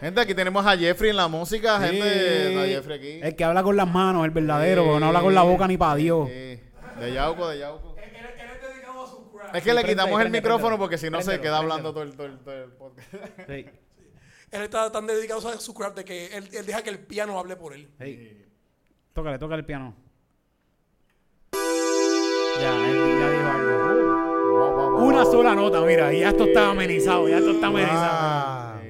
[0.00, 1.86] Gente, aquí tenemos a Jeffrey en la música, Sí.
[1.86, 2.48] gente.
[2.48, 3.26] Está Jeffrey aquí.
[3.26, 5.78] El que habla con las manos, el verdadero, porque no habla con la boca ni
[5.78, 6.28] para Dios.
[6.28, 6.60] Sí.
[7.00, 7.96] De Yauco, de Yauco.
[7.96, 9.43] Él, él- él es dedicado a su craft.
[9.54, 11.92] Es que Sí, le prende, quitamos el prende, micrófono porque si no se queda hablando
[11.92, 13.08] todo el, todo el- todo el podcast.
[13.48, 13.66] Sí,
[14.50, 17.38] Él está tan dedicado a su craft de que él, él deja que el piano
[17.38, 17.88] hable por él.
[18.00, 18.40] sí.
[19.12, 19.94] Tócale, tócale el piano.
[22.60, 25.04] Ya, él ya dijo algo.
[25.06, 28.00] Una sola nota, mira, y ya esto está amenizado, ya esto está amenizado.
[28.02, 28.80] Ah,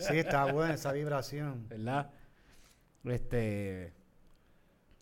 [0.00, 1.68] sí, está buena esa vibración.
[1.68, 2.10] ¿Verdad?
[3.04, 3.92] Este.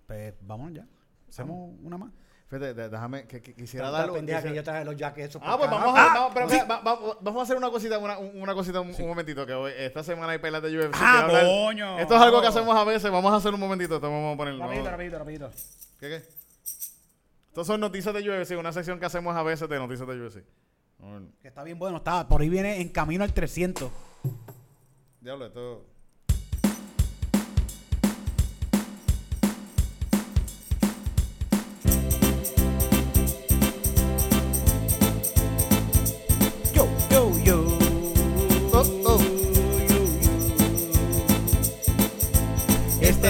[0.06, 0.86] Pues vamos ya.
[1.28, 2.12] Hacemos una más.
[2.52, 4.12] Fíjate, de- déjame, que, que quisiera darlo.
[4.12, 6.82] pendeja que yo traje los jackets esos Ah, pues vamos a, vamos, pero, mira, va-
[6.82, 10.04] va- vamos a hacer una cosita, una, una cosita un, un momentito, que hoy, esta
[10.04, 10.94] semana hay pelas de UFC.
[11.00, 11.98] Ah, coño.
[11.98, 14.36] Esto es algo que hacemos a veces, vamos a hacer un momentito, esto vamos a
[14.36, 14.64] ponerlo.
[14.66, 15.50] Rapidito, rapidito, rapidito.
[15.98, 16.16] ¿Qué, qué?
[17.48, 20.44] Estas son noticias de UFC, una sección que hacemos a veces de noticias de UFC.
[21.40, 22.28] Que está bien bueno, está.
[22.28, 23.90] Por ahí viene en camino al 300.
[25.20, 25.86] diablo, esto...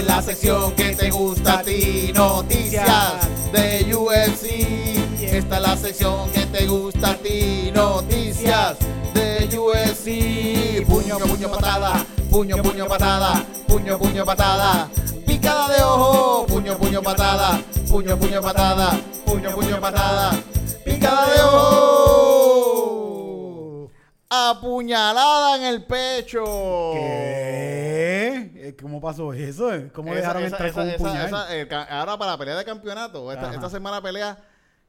[0.02, 5.22] es la sección que te gusta a ti, noticias de UFC.
[5.22, 8.76] Esta es la sección que te gusta a ti, noticias
[9.14, 10.86] de UFC.
[10.86, 14.88] Puño, puño, patada, puño, puño, patada, puño, puño, patada.
[15.26, 20.32] Picada de ojo, puño, puño, patada, puño, puño, patada, puño, puño, patada.
[20.84, 22.41] Picada de ojo.
[24.34, 26.42] Apuñalada en el pecho.
[26.94, 28.50] ¿Qué?
[28.56, 29.70] Eh, ¿Cómo pasó eso?
[29.92, 31.46] ¿Cómo Esa- dejaron esa- entrar con un puñal?
[31.50, 34.38] eh, ahora para la pelea de campeonato, esta, semana pelea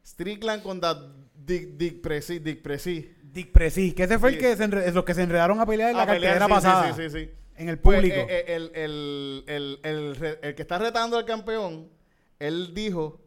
[0.05, 0.95] Strickland contra
[1.35, 2.39] Dick, Dick Presi.
[2.39, 3.13] Dick Presi.
[3.21, 4.35] Dick Precis, que ese fue Sí.
[4.37, 6.51] el que se enre- los que se enredaron a pelear en la pelear, cartelera sí,
[6.51, 6.93] sí, pasada.
[6.93, 7.31] Sí, sí, sí.
[7.57, 8.15] En el Pues, público.
[8.15, 11.89] eh, eh, el, el- el- el que está retando al campeón,
[12.39, 13.19] él dijo,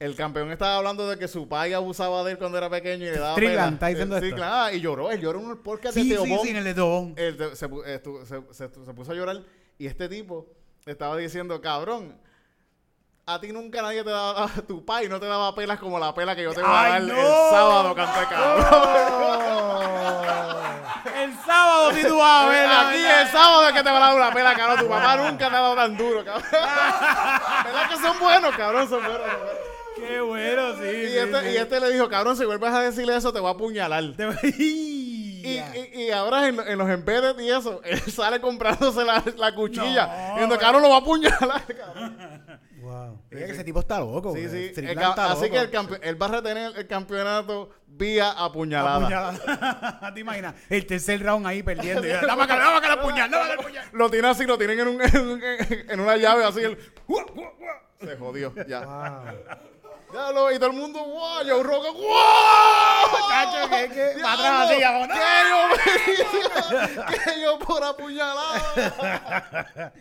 [0.00, 3.10] el campeón estaba hablando de que su padre abusaba de él cuando era pequeño y
[3.10, 4.26] le daba Strickland está diciendo Eh, esto.
[4.26, 6.40] Strickland, ah, y lloró, él lloró en el podcast sí, de sí, Teobón.
[6.44, 7.14] sí, en el de Tobón.
[7.16, 9.40] Él te- se, pu- estu- se- se- se- se puso a llorar
[9.78, 10.46] y este tipo
[10.84, 12.18] estaba diciendo, cabrón,
[13.26, 16.36] a ti nunca nadie te daba, tu pai no te daba pelas como la pela
[16.36, 17.20] que yo te voy a ¡Ay, dar no!
[17.20, 18.66] el sábado, canté cabrón.
[21.22, 22.68] el sábado sí tú vas a ver.
[22.68, 23.22] la Aquí verdad.
[23.22, 24.78] el sábado es que te va a dar una pela, cabrón.
[24.80, 26.44] Tu papá nunca te ha dado tan duro, cabrón.
[26.52, 28.88] ¿Verdad que son buenos, cabrón?
[28.88, 29.20] Son buenos.
[29.22, 29.63] son buenos.
[29.96, 30.84] Qué bueno, sí.
[30.88, 31.48] Y, sí, este, sí.
[31.50, 34.04] y este le dijo, cabrón, si vuelves a decirle eso, te voy a apuñalar.
[34.16, 34.28] Te-
[35.44, 39.54] Y, y, y ahora en, en los embedded y eso, él sale comprándose la, la
[39.54, 40.30] cuchilla.
[40.30, 42.16] No, y donde cabrón lo va a apuñalar, cabrón.
[42.80, 43.20] Wow.
[43.30, 44.34] Oye, que ese tipo está loco.
[44.34, 44.72] Sí, sí.
[44.74, 45.52] El está así loco.
[45.52, 48.96] que el campe- él va a retener el campeonato vía apuñalada.
[49.30, 50.12] Apuñalada.
[50.14, 50.54] ¿Te imaginas?
[50.70, 52.00] El tercer round ahí perdiendo.
[52.02, 53.84] Dame acá, dame acá la puñal, dame acá la puñal.
[53.92, 55.42] Lo tiene así, lo tienen en, un, en, un-
[55.90, 56.60] en una llave así.
[56.62, 56.78] El,
[58.00, 58.80] se jodió, ya.
[58.80, 59.73] Wow.
[60.14, 60.16] Y
[60.58, 64.14] todo el mundo, guau, Joe Rogan, guau, Chacho, ¿qué, qué?
[64.14, 64.76] Diablo, Pa' atrás así,
[66.06, 66.26] que yo,
[67.34, 69.92] que yo por apuñalada.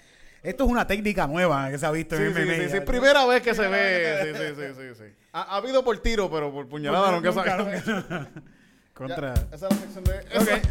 [0.43, 2.55] Esto es una técnica nueva que se ha visto Sí, en sí, MMA.
[2.55, 4.19] sí, sí, primera vez que se ve.
[4.21, 5.11] Sí, sí, sí, sí, sí.
[5.31, 8.27] Ha, ha habido por tiro, pero por puñalada nunca, Nunca, nunca.
[8.93, 9.33] Contra.
[9.33, 10.19] Ya, esa es la sección de.
[10.29, 10.61] esa-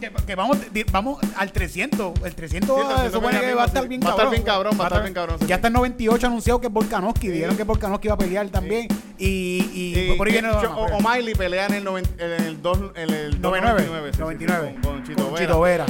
[0.00, 0.58] Que, que vamos,
[0.92, 2.12] vamos al 300.
[2.24, 4.20] El 300 Sí, se 300 supone que va a estar bien Va a cabrón.
[4.26, 5.38] estar bien cabrón, va a estar bien cabrón.
[5.46, 7.28] Ya está en 98 anunciado que es Volkanovski.
[7.28, 8.88] Dijeron que Volkanovski iba a pelear también.
[9.18, 12.60] Y, y, Y por ahí viene Cho- o- O'Malley pelea en el, noven- en el,
[12.62, 14.10] dos, en el 99, 99.
[14.12, 14.74] sí, sí, 99.
[14.76, 15.38] sí, con, Chito Vera.
[15.46, 15.86] Chito Vera.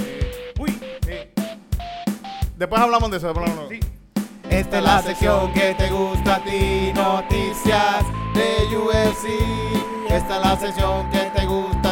[0.60, 1.12] Uy, sí.
[2.56, 3.26] Después hablamos de eso.
[3.26, 3.86] después hablamos de eso.
[4.48, 8.04] Esta es la sección que te gusta a ti, noticias
[8.34, 9.26] de UFC.
[10.08, 11.85] Esta es la sección que te gusta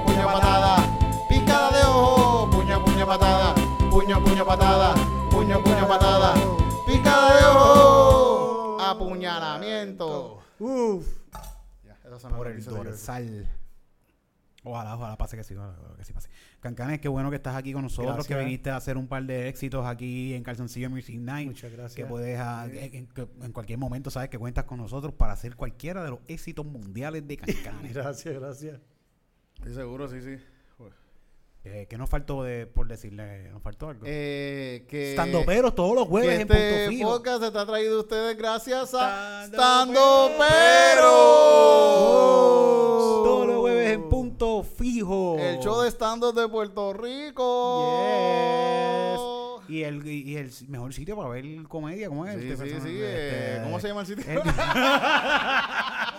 [0.00, 0.98] puño, puño, patada.
[1.28, 3.54] Picada de ojo, puño, puño, patada,
[3.90, 4.94] puño, puño, patada,
[5.30, 6.34] puño, puño, patada.
[6.86, 10.42] Picada de ojo, apuñalamiento.
[10.58, 11.06] Uf.
[11.84, 13.46] Ya, Por el dorsal.
[14.64, 16.30] Ojalá, ojalá pase que sí, ojalá que sí pase.
[16.60, 18.38] Cancanes, qué bueno que estás aquí con nosotros, Gracias.
[18.38, 21.48] que viniste a hacer un par de éxitos aquí en Calzoncillo Music Night.
[21.48, 21.96] Muchas gracias.
[21.96, 23.08] Que puedes, ah, en,
[23.42, 27.26] en cualquier momento, sabes que cuentas con nosotros para hacer cualquiera de los éxitos mundiales
[27.26, 27.92] de Cancanes.
[27.92, 28.91] Gracias, gracias.
[29.64, 30.36] Sí, seguro, sí, sí.
[31.64, 33.48] Eh, ¿Qué nos faltó de, por decirle?
[33.52, 34.02] ¿Nos faltó algo?
[34.04, 37.08] Eh, que Estando peros todos los que jueves en Punto este Fijo.
[37.08, 39.56] podcast está traído a ustedes gracias a Stando
[40.26, 41.08] Stando Pero.
[43.24, 45.36] Todos los jueves en Punto Fijo.
[45.38, 48.02] El show de stand de Puerto Rico.
[48.02, 49.20] Yes.
[49.68, 52.40] Y el, y el mejor sitio para ver comedia, ¿cómo es?
[52.42, 52.88] Sí, Este sí, sí.
[53.00, 54.24] eh, este- ¿Cómo se llama el sitio?
[54.28, 54.40] El,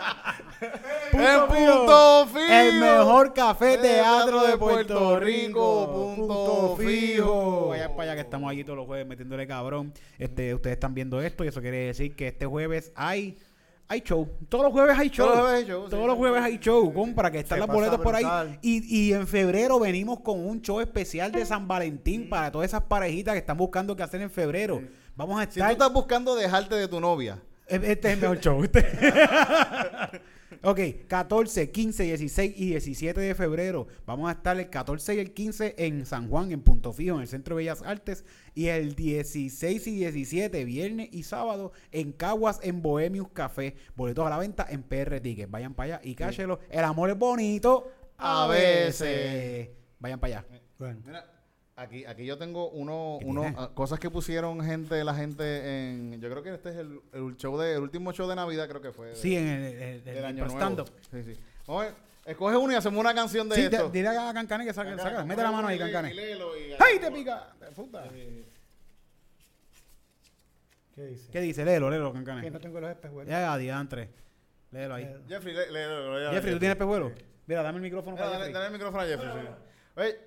[1.12, 2.54] En Punto Fijo.
[2.54, 6.16] el mejor café Teatro teatro de de Puerto Puerto Rico, Rico.
[6.16, 7.68] Punto Fijo.
[7.70, 9.94] Vaya para allá que estamos aquí todos los jueves metiéndole cabrón.
[10.18, 13.38] Este, ustedes están viendo esto y eso quiere decir que este jueves hay
[13.90, 14.28] hay show.
[14.50, 15.28] Todos los jueves hay show.
[15.28, 16.20] Todos los jueves hay show, sí, Todos los sí.
[16.20, 16.94] jueves hay show.
[16.94, 18.26] Compra que están las boletas por ahí.
[18.62, 22.84] Y, y en febrero venimos con un show especial de San Valentín para todas esas
[22.84, 24.82] parejitas que están buscando qué hacer en febrero.
[25.16, 25.72] Vamos a Si tú estar.
[25.74, 28.64] estás buscando dejarte de tu novia, Este es el mejor show.
[28.64, 28.86] Este.
[30.64, 33.88] ok, 14, 15, 16 y 17 de febrero.
[34.06, 37.22] Vamos a estar el 14 y el 15 en San Juan, en Punto Fijo, en
[37.22, 38.26] el Centro de Bellas Artes.
[38.54, 43.76] Y el 16 y 17, viernes y sábado, en Caguas, en Bohemius Café.
[43.96, 45.50] Boletos a la venta en PR Tickets.
[45.50, 46.60] Vayan para allá y cáchelo.
[46.70, 49.70] El amor es bonito A veces.
[50.00, 50.48] Vayan para allá.
[50.78, 51.33] Bueno, Mira,
[51.76, 56.20] aquí, aquí yo tengo uno, ¿Qué uno ah, cosas que pusieron gente, la gente en,
[56.22, 58.82] yo creo que este es el, el show de, el último show de Navidad creo
[58.82, 59.08] que fue.
[59.10, 60.60] de- Sí, en el, el- el- del el año nuevo.
[60.60, 60.90] stand-up.
[61.12, 61.38] Sí, sí.
[61.68, 61.96] Vamos a ver,
[62.26, 63.90] escoge uno y hacemos una canción de Sí, esto.
[63.90, 66.14] dile a Cancane que saque, saca, mete la mano ahí, Cancane.
[66.80, 67.54] ¡Ay, te pica!
[67.76, 68.04] Puta.
[70.96, 71.32] ¿qué dice?
[71.32, 71.66] ¿Qué dice?
[71.66, 72.52] Léelo, léelo, Que Cancane.
[72.52, 73.30] no tengo los espejuelos.
[73.30, 74.10] Ya, adiantre.
[74.72, 75.10] Léelo ahí.
[75.28, 77.12] Jeffrey, lé- léelo, léelo, Jeffrey, ¿tú tienes pejuelo?
[77.46, 78.54] Mira, dame el micrófono para Jeffrey.
[78.54, 79.30] dale el micrófono a Jeffrey.
[79.32, 79.48] sí.
[79.96, 80.20] Oye,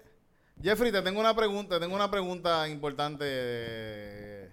[0.62, 4.52] Jeffrey, te tengo una pregunta, te tengo una pregunta importante.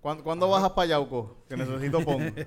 [0.00, 1.44] ¿Cuándo, cuándo bajas para Yauco?
[1.48, 2.22] Que necesito pon.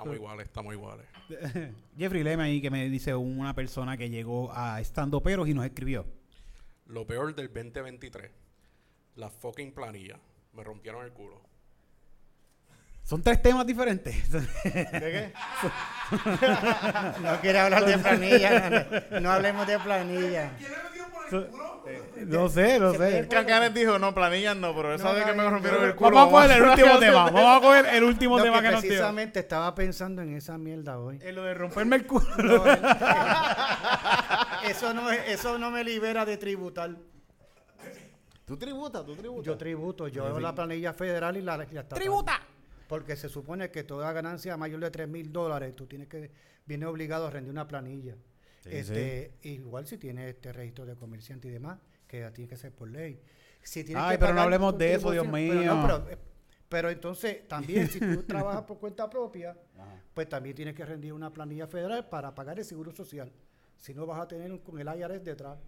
[0.00, 1.06] Estamos iguales, estamos iguales.
[1.98, 5.66] Jeffrey, léeme ahí que me dice una persona que llegó a Estando Peros y nos
[5.66, 6.06] escribió.
[6.86, 8.30] Lo peor del 2023.
[9.16, 10.18] La fucking planilla.
[10.54, 11.42] Me rompieron el culo.
[13.10, 14.30] Son tres temas diferentes.
[14.32, 15.32] ¿De qué?
[17.20, 18.70] No quiere hablar de planilla.
[19.10, 20.52] No, no hablemos de planilla.
[20.56, 21.84] ¿Quién le metió por el culo?
[22.26, 23.26] no sé, no sé.
[23.28, 26.10] Cancanes dijo, no, planillas no, pero él No, no, que me rompieron el culo.
[26.14, 27.24] Vamos a coger el último tema.
[27.30, 28.88] Vamos a coger el último No, tema que que nos dio.
[28.90, 31.18] precisamente estaba pensando en esa mierda hoy.
[31.20, 32.24] En lo de romperme el culo.
[32.36, 32.78] No, el-
[34.70, 36.90] eso, no, es- eso no me libera de tributar.
[38.44, 39.46] Tú tributas, tú tributas.
[39.46, 41.82] Yo tributo, yo hago la planilla federal y la, y la.
[41.88, 42.40] ¡Tributa!
[42.90, 46.30] Porque se supone que toda ganancia mayor de 3 mil dólares, tú tienes que,
[46.66, 48.16] vienes obligado a rendir una planilla.
[48.64, 52.90] este, Igual si tienes este registro de comerciante y demás, que tiene que ser por
[52.90, 53.20] ley.
[53.62, 55.86] Si Ay, pero no hablemos de eso, Dios contribución- pero no, mío.
[56.04, 56.18] pero, eh,
[56.68, 59.56] pero entonces, también si tú trabajas por cuenta propia,
[60.12, 63.30] pues también tienes que rendir una planilla federal para pagar el seguro social.
[63.76, 65.58] Si no, vas a tener un- con el IRS detrás.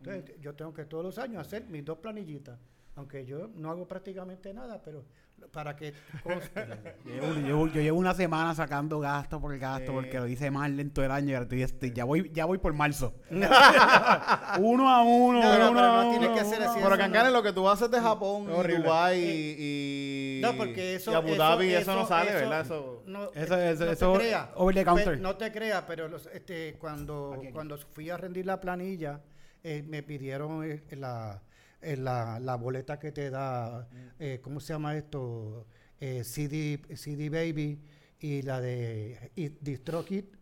[0.00, 2.58] Entonces, yo tengo que todos los años hacer mis dos planillitas.
[2.96, 5.04] Aunque yo no hago prácticamente nada, pero
[5.52, 6.66] para que conste.
[7.04, 11.10] Llevo- yo llevo una semana sacando gasto por gasto porque lo hice mal lento el
[11.10, 13.14] año y ahora estoy- estoy- ya voy ya voy por marzo.
[13.30, 16.80] uno a uno, No, no, uno pero a no tiene uno, que ser así.
[16.82, 18.72] Pero lo que tú haces de Japón, y.
[18.82, 19.20] Dubái
[19.58, 21.12] y, No, porque eso.
[21.12, 22.60] y Abu eso- Dhabi, eso, no sale, eso- ¿verdad?
[22.60, 24.48] Eso, No, Eso- eh, eso- no eso te creas.
[24.56, 25.14] over the counter.
[25.14, 27.52] Pe- No te creas, pero los, este, cuando, Aquí, aquí.
[27.52, 29.20] cuando fui a rendir la planilla,
[29.62, 31.40] eh, me pidieron eh, la,
[31.84, 35.66] eh, la, la boleta que te da, eh, ¿cómo se llama esto?
[36.00, 37.80] Eh, CD, CD Baby
[38.20, 40.34] y la de y DistroKit.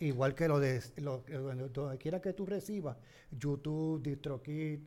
[0.00, 2.96] Igual que lo de lo, lo- donde quiera que tú recibas,
[3.30, 4.80] YouTube, DistroKid,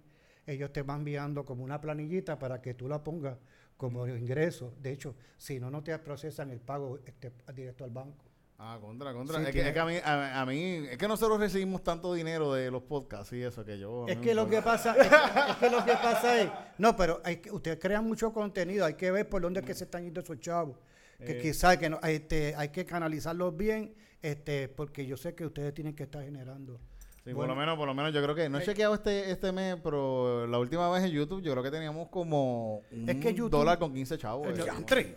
[0.46, 3.38] ellos te van enviando como una planillita para que tú la pongas
[3.78, 4.74] como ingreso.
[4.82, 8.26] De hecho, si no, no te procesan el pago este, directo al banco.
[8.60, 9.38] Ah, contra, contra.
[9.40, 12.14] Sí, es, que, es que a mí, a, a mí, es que nosotros recibimos tanto
[12.16, 14.06] dinero de los podcasts y eso que yo.
[14.08, 15.16] Es que lo que pasa es que,
[15.52, 16.50] es que lo que pasa es,
[16.80, 19.76] no, pero hay que, ustedes crean mucho contenido, hay que ver por dónde es que
[19.76, 20.76] se están yendo esos chavos,
[21.24, 23.94] que quizás que no, este, hay que canalizarlos bien,
[24.24, 26.80] este, porque yo sé que ustedes tienen que estar generando.
[27.24, 29.52] Sí, por lo menos, por lo menos yo creo que no he chequeado este, este
[29.52, 33.36] mes, pero la última vez en YouTube yo creo que teníamos como un Es que
[33.36, 34.48] YouTube- dólar con 15 chavos.
[34.48, 35.16] Eh, eh.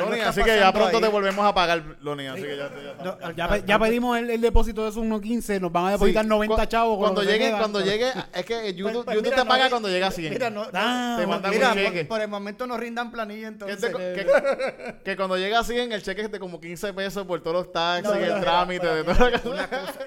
[0.00, 1.02] Loni, así que ya pronto ahí.
[1.02, 2.70] te volvemos a pagar, Loni, así que ya,
[3.04, 6.28] ya- Ya, ya pedimos el, el depósito de esos 1.15, nos van a depositar Sí,
[6.30, 6.98] 90 cu- chavos.
[6.98, 7.58] Cuando llegue, queda.
[7.58, 10.06] cuando llegue, es que YouTube, Pues- pues YouTube mira, te no, paga eh, cuando llega
[10.06, 10.32] a 100.
[10.32, 11.98] Mira, no, Ah, te mandan mira, un cheque.
[12.06, 13.80] por, por el momento no rindan planilla, Que, entonces.
[13.80, 17.42] te- que- que cuando llega a 100, el cheque es de como 15 pesos por
[17.42, 19.54] todos los taxis No, el trámite de todo.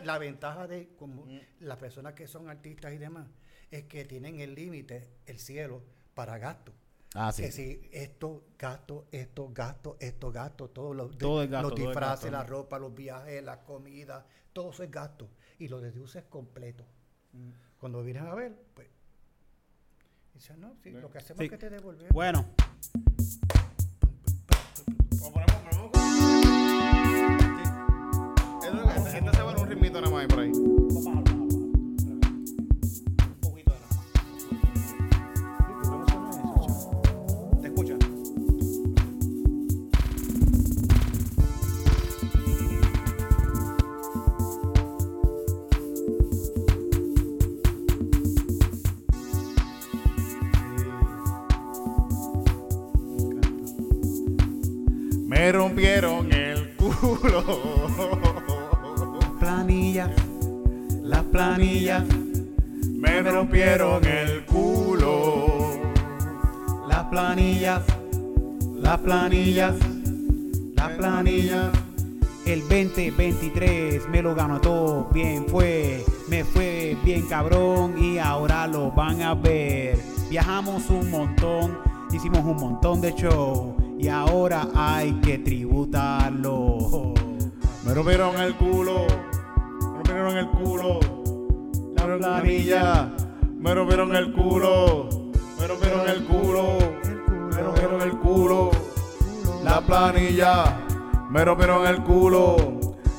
[0.04, 1.28] la ventaja de como
[1.60, 3.28] las personas que son artistas y demás
[3.70, 5.84] es que tienen el límite, el cielo,
[6.14, 6.74] para gastos.
[7.18, 11.80] Ah, Que si esto, gasto, esto, gasto, esto, gasto, todos los, Todo es gasto, los
[11.80, 12.32] disfraces, gasto.
[12.32, 15.30] la ropa, los viajes, la comida, todo eso es gasto.
[15.58, 16.84] Y lo deduces completo.
[17.80, 18.90] Cuando vienes a ver, pues.
[20.34, 21.46] Dices, no, sí, lo que hacemos Sí.
[21.46, 22.12] es que te devolvemos.
[22.12, 22.46] Bueno,
[29.06, 30.52] este se va en un ritmito nada más ahí por ahí.
[55.46, 57.44] Me rompieron el culo.
[59.40, 60.10] Planillas,
[61.04, 62.04] las planillas,
[62.96, 65.46] Me rompieron el culo.
[66.90, 67.84] las planillas,
[68.76, 69.76] las planillas,
[70.74, 71.70] las planillas.
[72.48, 78.92] El 2023 me lo ganó todo, bien fue, me fue bien cabrón y ahora lo
[78.92, 80.00] van a ver.
[80.28, 81.78] Viajamos un montón,
[82.12, 83.75] hicimos un montón de show
[84.06, 87.16] y ahora hay que tributarlo.
[87.84, 89.08] Me rompieron el culo.
[89.82, 91.00] Me rompieron el culo.
[91.96, 93.10] La planilla.
[93.58, 95.10] Me rompieron el culo.
[95.60, 96.78] Me rompieron el culo.
[97.50, 98.70] Me rompieron el culo.
[99.64, 100.86] La planilla.
[101.32, 102.58] Me rompieron el culo.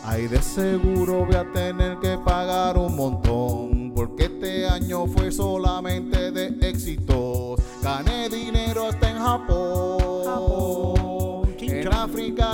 [0.04, 3.92] Ay, de seguro voy a tener que pagar un montón.
[3.92, 7.60] Porque este año fue solamente de éxitos.
[7.82, 9.95] Gané dinero hasta en Japón.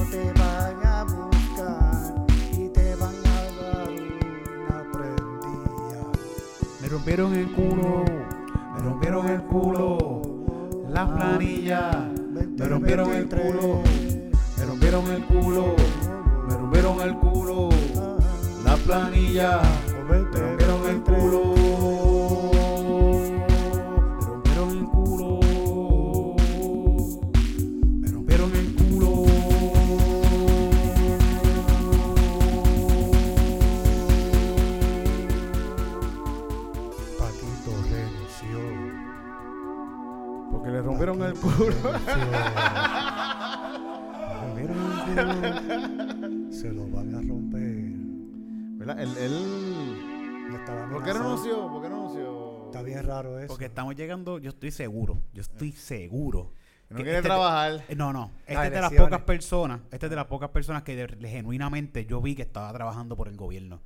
[54.72, 56.52] seguro, yo estoy seguro.
[56.90, 57.84] No que quiere este- trabajar.
[57.88, 58.32] eh, No, no.
[58.40, 59.10] Este Las es de las elecciones.
[59.10, 62.70] pocas personas, este es de las pocas personas que de- genuinamente yo vi que estaba
[62.72, 63.80] trabajando por el gobierno.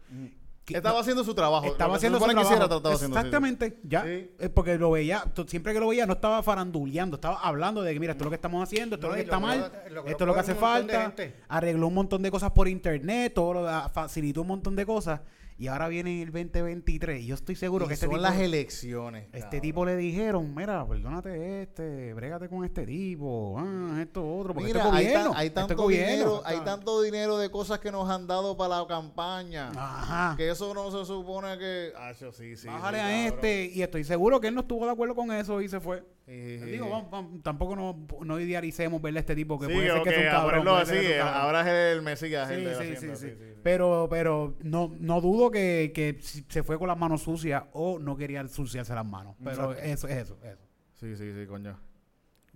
[0.64, 1.66] Que- Estaba no, haciendo su trabajo.
[1.66, 2.64] estaba Lo que se haciendo su supone que trabajo.
[2.64, 3.26] hiciera, estaba haciendo, sí, sí.
[3.28, 4.03] Exactamente, ya.
[4.03, 4.30] Sí.
[4.41, 7.95] eh, porque lo veía, tú- siempre que lo veía no estaba faranduleando, estaba hablando de
[7.95, 9.47] que mira, esto es lo que estamos haciendo, esto No, es lo que está logró-
[9.47, 11.22] mal, logró esto es lo que hace coger un montón de falta.
[11.22, 11.41] gente.
[11.49, 15.20] Arregló un montón de cosas por internet, todo lo, ah, facilitó un montón de cosas.
[15.59, 18.38] Y ahora viene el 2023 y yo estoy seguro Y que este son tipo, las
[18.38, 19.24] elecciones.
[19.26, 19.61] este cabrón.
[19.62, 24.80] tipo le dijeron, mira, perdónate este, brégate con este tipo, ah, esto otro, porque Mira,
[24.84, 26.12] este hay, gobierno, tan- hay este tanto gobierno.
[26.12, 29.70] dinero, hay tanto dinero de cosas que nos han dado para la campaña.
[29.74, 30.36] Ajá.
[30.36, 31.92] Que eso no se supone que.
[31.96, 32.66] Ah, eso sí, sí.
[32.66, 35.61] Bájale sí, a este y estoy seguro que él no estuvo de acuerdo con eso
[35.62, 36.04] y se fue.
[36.27, 36.33] Sí.
[36.33, 40.03] Digo, vamos, vamos, tampoco no, no idealicemos verle a este tipo que Sí, puede ser
[40.03, 40.87] que sea un cabrón.
[40.87, 41.35] ser así, cabrón.
[41.35, 42.49] ahora es el Mesías.
[42.49, 42.66] Sí,
[42.97, 43.33] sí, sí, sí.
[43.62, 48.16] Pero, pero no, no dudo que, que se fue con las manos sucias o no
[48.16, 49.37] quería ensuciarse las manos.
[49.43, 50.59] Pero eso es eso, eso.
[50.95, 51.79] Sí, sí, sí, coño.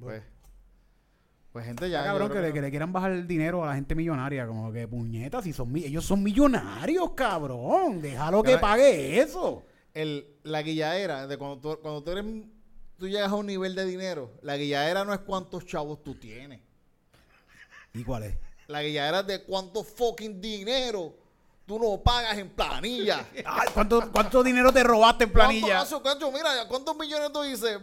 [0.00, 0.22] Pues,
[1.52, 2.02] pues gente ya.
[2.02, 4.48] Cabrón, que le, que le quieran bajar el dinero a la gente millonaria.
[4.48, 8.02] Como que puñetas, si son ellos son millonarios, cabrón.
[8.02, 9.62] Déjalo que pague eso.
[9.94, 12.24] el, la guilladera, de cuando tú, cuando tú eres.
[13.00, 16.60] Tú llegas a un nivel de dinero, la guilladera no es cuántos chavos tú tienes.
[17.94, 18.34] ¿Y cuál es?
[18.66, 21.14] La guilladera es de cuánto fucking dinero
[21.64, 23.26] tú no pagas en planilla.
[23.46, 25.78] Ay, ¿cuánto, ¿Cuánto dinero te robaste en planilla?
[25.78, 27.78] ¿Cuánto, cuánto, mira, ¿cuántos millones tú dices?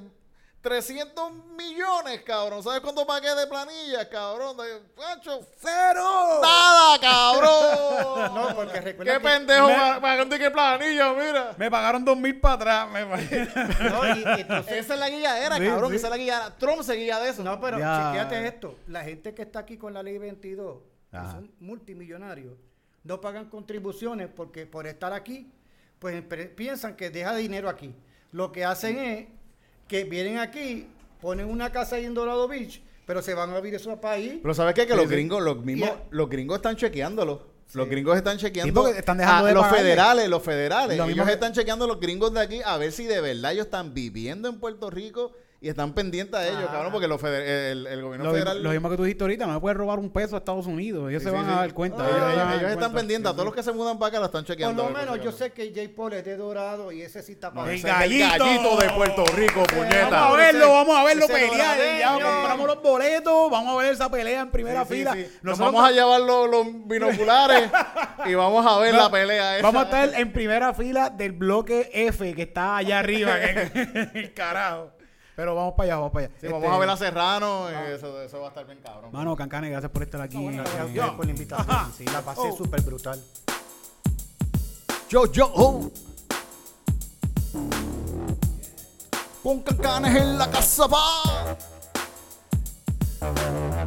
[0.67, 2.61] 300 millones, cabrón.
[2.61, 4.57] ¿Sabes cuánto pagué de planilla, cabrón?
[4.57, 4.63] De,
[4.97, 6.41] Cacho, ¡Cero!
[6.41, 8.33] ¡Nada, cabrón!
[8.35, 11.55] No, porque recuerda ¡Qué que- pendejo Me- pa- pagando y qué planilla, mira!
[11.57, 12.89] Me pagaron dos mil para atrás.
[12.89, 13.05] me-
[13.89, 15.89] No, y- y entonces- Esa es la guilladera, Sí, cabrón.
[15.91, 15.95] sí.
[15.95, 16.57] Esa es la guilladera.
[16.57, 17.43] Trump se guía de eso.
[17.43, 18.11] No, pero Ya.
[18.11, 18.75] chequéate esto.
[18.87, 20.79] La gente que está aquí con la ley 22,
[21.11, 22.55] que son multimillonarios,
[23.03, 25.49] no pagan contribuciones porque por estar aquí,
[25.99, 26.21] pues
[26.55, 27.95] piensan que deja dinero aquí.
[28.33, 29.27] Lo que hacen es
[29.87, 30.87] que vienen aquí,
[31.21, 34.35] ponen una casa ahí en Dorado Beach, pero se van a vivir eso a país.
[34.41, 34.85] Pero ¿sabes qué?
[34.85, 35.11] Que Sí, los sí.
[35.13, 37.55] gringos, los mismos, los gringos están chequeándolo.
[37.73, 39.83] Los gringos están chequeando están dejando a de los pagarle.
[39.83, 40.97] federales, los federales.
[40.97, 43.19] Lo mismo Ellos que- están chequeando a los gringos de aquí a ver si de
[43.19, 46.71] verdad ellos están viviendo en Puerto Rico y están pendientes a ellos, Ah.
[46.71, 47.41] cabrón, porque los feder-
[47.71, 48.61] el, el gobierno Lo, mismo- federal...
[48.63, 51.09] lo mismo que tú dijiste ahorita, no me puedes robar un peso a Estados Unidos.
[51.09, 51.51] Ellos Sí, se van sí.
[51.51, 52.05] a dar cuenta.
[52.07, 53.29] Ellos, están pendientes.
[53.31, 54.83] A todos los que se mudan para acá lo están Por chequeando.
[54.83, 57.23] lo a ver menos por yo sé que Jay Paul es de Dorado y ese
[57.23, 57.73] sí está No, pagando.
[57.73, 58.77] El gallito.
[58.77, 60.09] de Puerto Rico, puñeta.
[60.11, 61.77] Vamos a verlo, vamos a verlo pelear.
[61.99, 65.13] Ya compramos los boletos, vamos a ver esa pelea en primera Sí, fila.
[65.13, 65.25] sí.
[65.41, 67.69] Nos vamos a llevar los, los binoculares
[68.25, 69.65] y vamos a ver No, la pelea esa.
[69.65, 73.37] Vamos a estar en primera fila del bloque F que está allá arriba.
[74.13, 74.91] el carajo.
[75.37, 76.35] Pero vamos para allá, vamos para allá.
[76.39, 79.11] Sí, Este, vamos a ver a Serrano y eso, eso va a estar bien cabrón.
[79.13, 80.43] Mano, Cancane, gracias por estar aquí.
[80.47, 81.69] Gracias Eh, por la invitación.
[81.69, 81.91] Ajá.
[81.95, 82.57] Sí, la pasé Oh.
[82.57, 83.23] súper brutal.
[85.09, 85.91] Yo, yo, oh.
[89.43, 91.55] Con cancanes en la casa, va.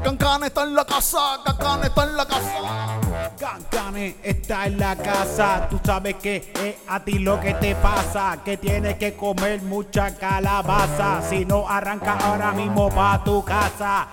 [0.03, 3.01] Cancanes está en la casa, cancanes está en la casa.
[3.39, 8.39] Cancane está en la casa, tú sabes que es a ti lo que te pasa,
[8.45, 14.09] que tienes que comer mucha calabaza, si no arranca ahora mismo pa' tu casa.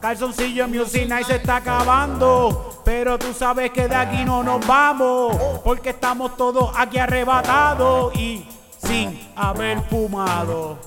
[0.00, 5.36] Calzoncillo Music Night se está acabando, pero tú sabes que de aquí no nos vamos,
[5.64, 8.48] porque estamos todos aquí arrebatados y
[8.86, 10.78] sin haber fumado.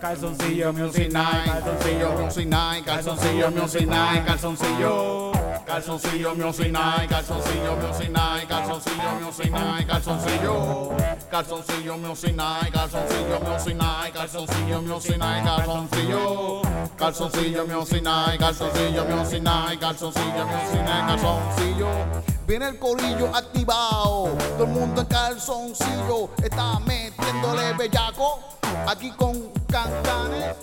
[0.00, 5.32] Calzoncillo Music Night, calzoncillo music night, calzoncillo music night, calzoncillo.
[5.66, 6.70] Calzoncillo music
[7.08, 8.10] calzoncillo music
[8.48, 10.96] calzoncillo music night, calzoncillo.
[11.30, 12.34] Calzoncillo music
[12.72, 16.62] calzoncillo music night, calzoncillo music calzoncillo.
[16.96, 22.37] Calzoncillo music night, calzoncillo music night, calzoncillo music calzoncillo.
[22.48, 28.40] Viene el corillo activado, todo el mundo en calzoncillo está metiéndole bellaco.
[28.86, 30.56] Aquí con cantanes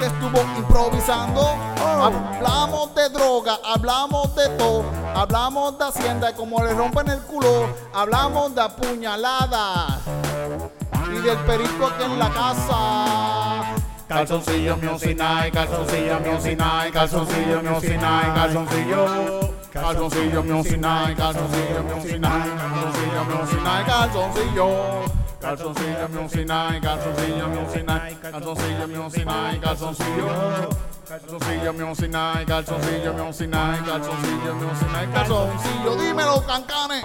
[0.00, 1.46] que estuvo improvisando.
[1.80, 4.82] Hablamos de droga, hablamos de todo,
[5.14, 10.00] hablamos de hacienda y como le rompen el culo, hablamos de apuñaladas
[11.08, 13.77] y del perico aquí en la casa.
[14.08, 19.54] Calzoncillo music night, calzoncillo music night, calzoncillo music night, calzoncillo.
[19.70, 25.04] Calzoncillo music night, calzoncillo music night, calzoncillo music night, calzoncillo.
[25.38, 30.68] Calzoncillo music night, calzoncillo music night, calzoncillo music night, calzoncillo.
[31.06, 34.54] Calzoncillo music night, calzoncillo night, calzoncillo
[34.90, 35.96] night, calzoncillo.
[35.96, 37.04] Dímelo, cancanes.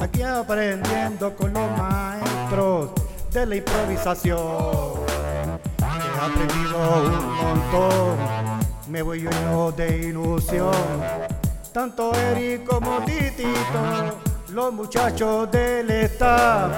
[0.00, 3.03] Aquí aprendiendo con los maestros
[3.34, 4.38] de la improvisación.
[5.78, 8.16] He aprendido un montón,
[8.88, 10.72] me voy lleno de ilusión.
[11.72, 14.20] Tanto Eric como Titito,
[14.50, 16.70] los muchachos del staff,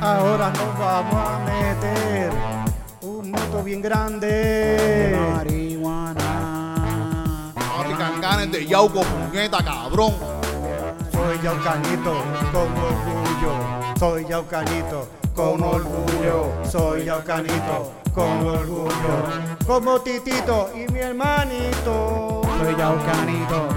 [0.00, 2.32] ahora nos vamos a meter
[3.02, 5.16] un moto bien grande.
[5.36, 6.22] marihuana.
[7.54, 10.14] Papi, cancanes de Yauco, puñeta, cabrón.
[11.12, 12.14] Soy Yaucanito
[12.52, 13.59] con orgullo.
[14.00, 16.50] Soy Yaucanito con orgullo.
[16.64, 18.88] Soy Yaucanito con orgullo.
[19.66, 22.40] Como Titito y mi hermanito.
[22.58, 23.68] Soy Yaucanito.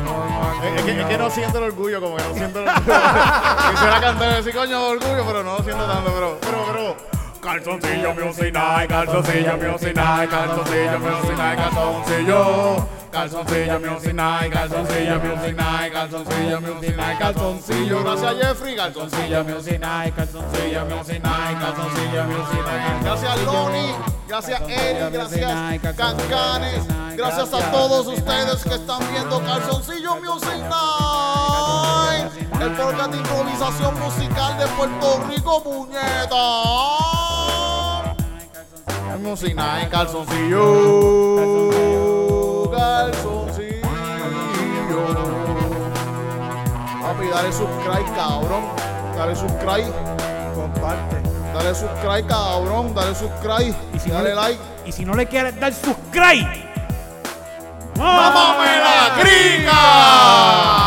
[0.63, 2.93] Es, es que, es que no siento el orgullo, como que no siento el orgullo.
[3.71, 7.22] Quisiera cantar y decir coño orgullo, pero no lo siento tanto, pero, pero, pero.
[7.44, 8.14] Calzoncillo
[8.54, 12.88] night, calzoncillo night, calzoncillo night, calzoncillo.
[13.12, 15.20] Calzoncillo night, calzoncillo
[15.54, 16.60] night, calzoncillo
[16.96, 18.04] night, calzoncillo.
[18.04, 23.04] Gracias Jeffrey, calzoncillo night, calzoncillo night, calzoncillo night.
[23.04, 23.94] Gracias Loni,
[24.26, 26.88] gracias Eric, gracias Cancanes,
[27.18, 30.64] gracias a todos ustedes que están viendo Calzoncillo Music
[32.64, 37.33] el podcast de improvisación musical de Puerto Rico, puñeta.
[39.20, 40.61] Music Night, calzoncillo,
[42.72, 43.82] calzoncillo.
[47.01, 48.64] Papi, dale subscribe, cabrón.
[49.16, 49.91] Dale subscribe.
[50.55, 51.22] Comparte.
[51.53, 52.93] Dale subscribe, cabrón.
[52.95, 53.76] Dale subscribe.
[53.93, 54.59] Y si, dale no le, like.
[54.86, 56.74] y si no le quieres dar subscribe,
[57.97, 60.83] ¡Mámame la crica!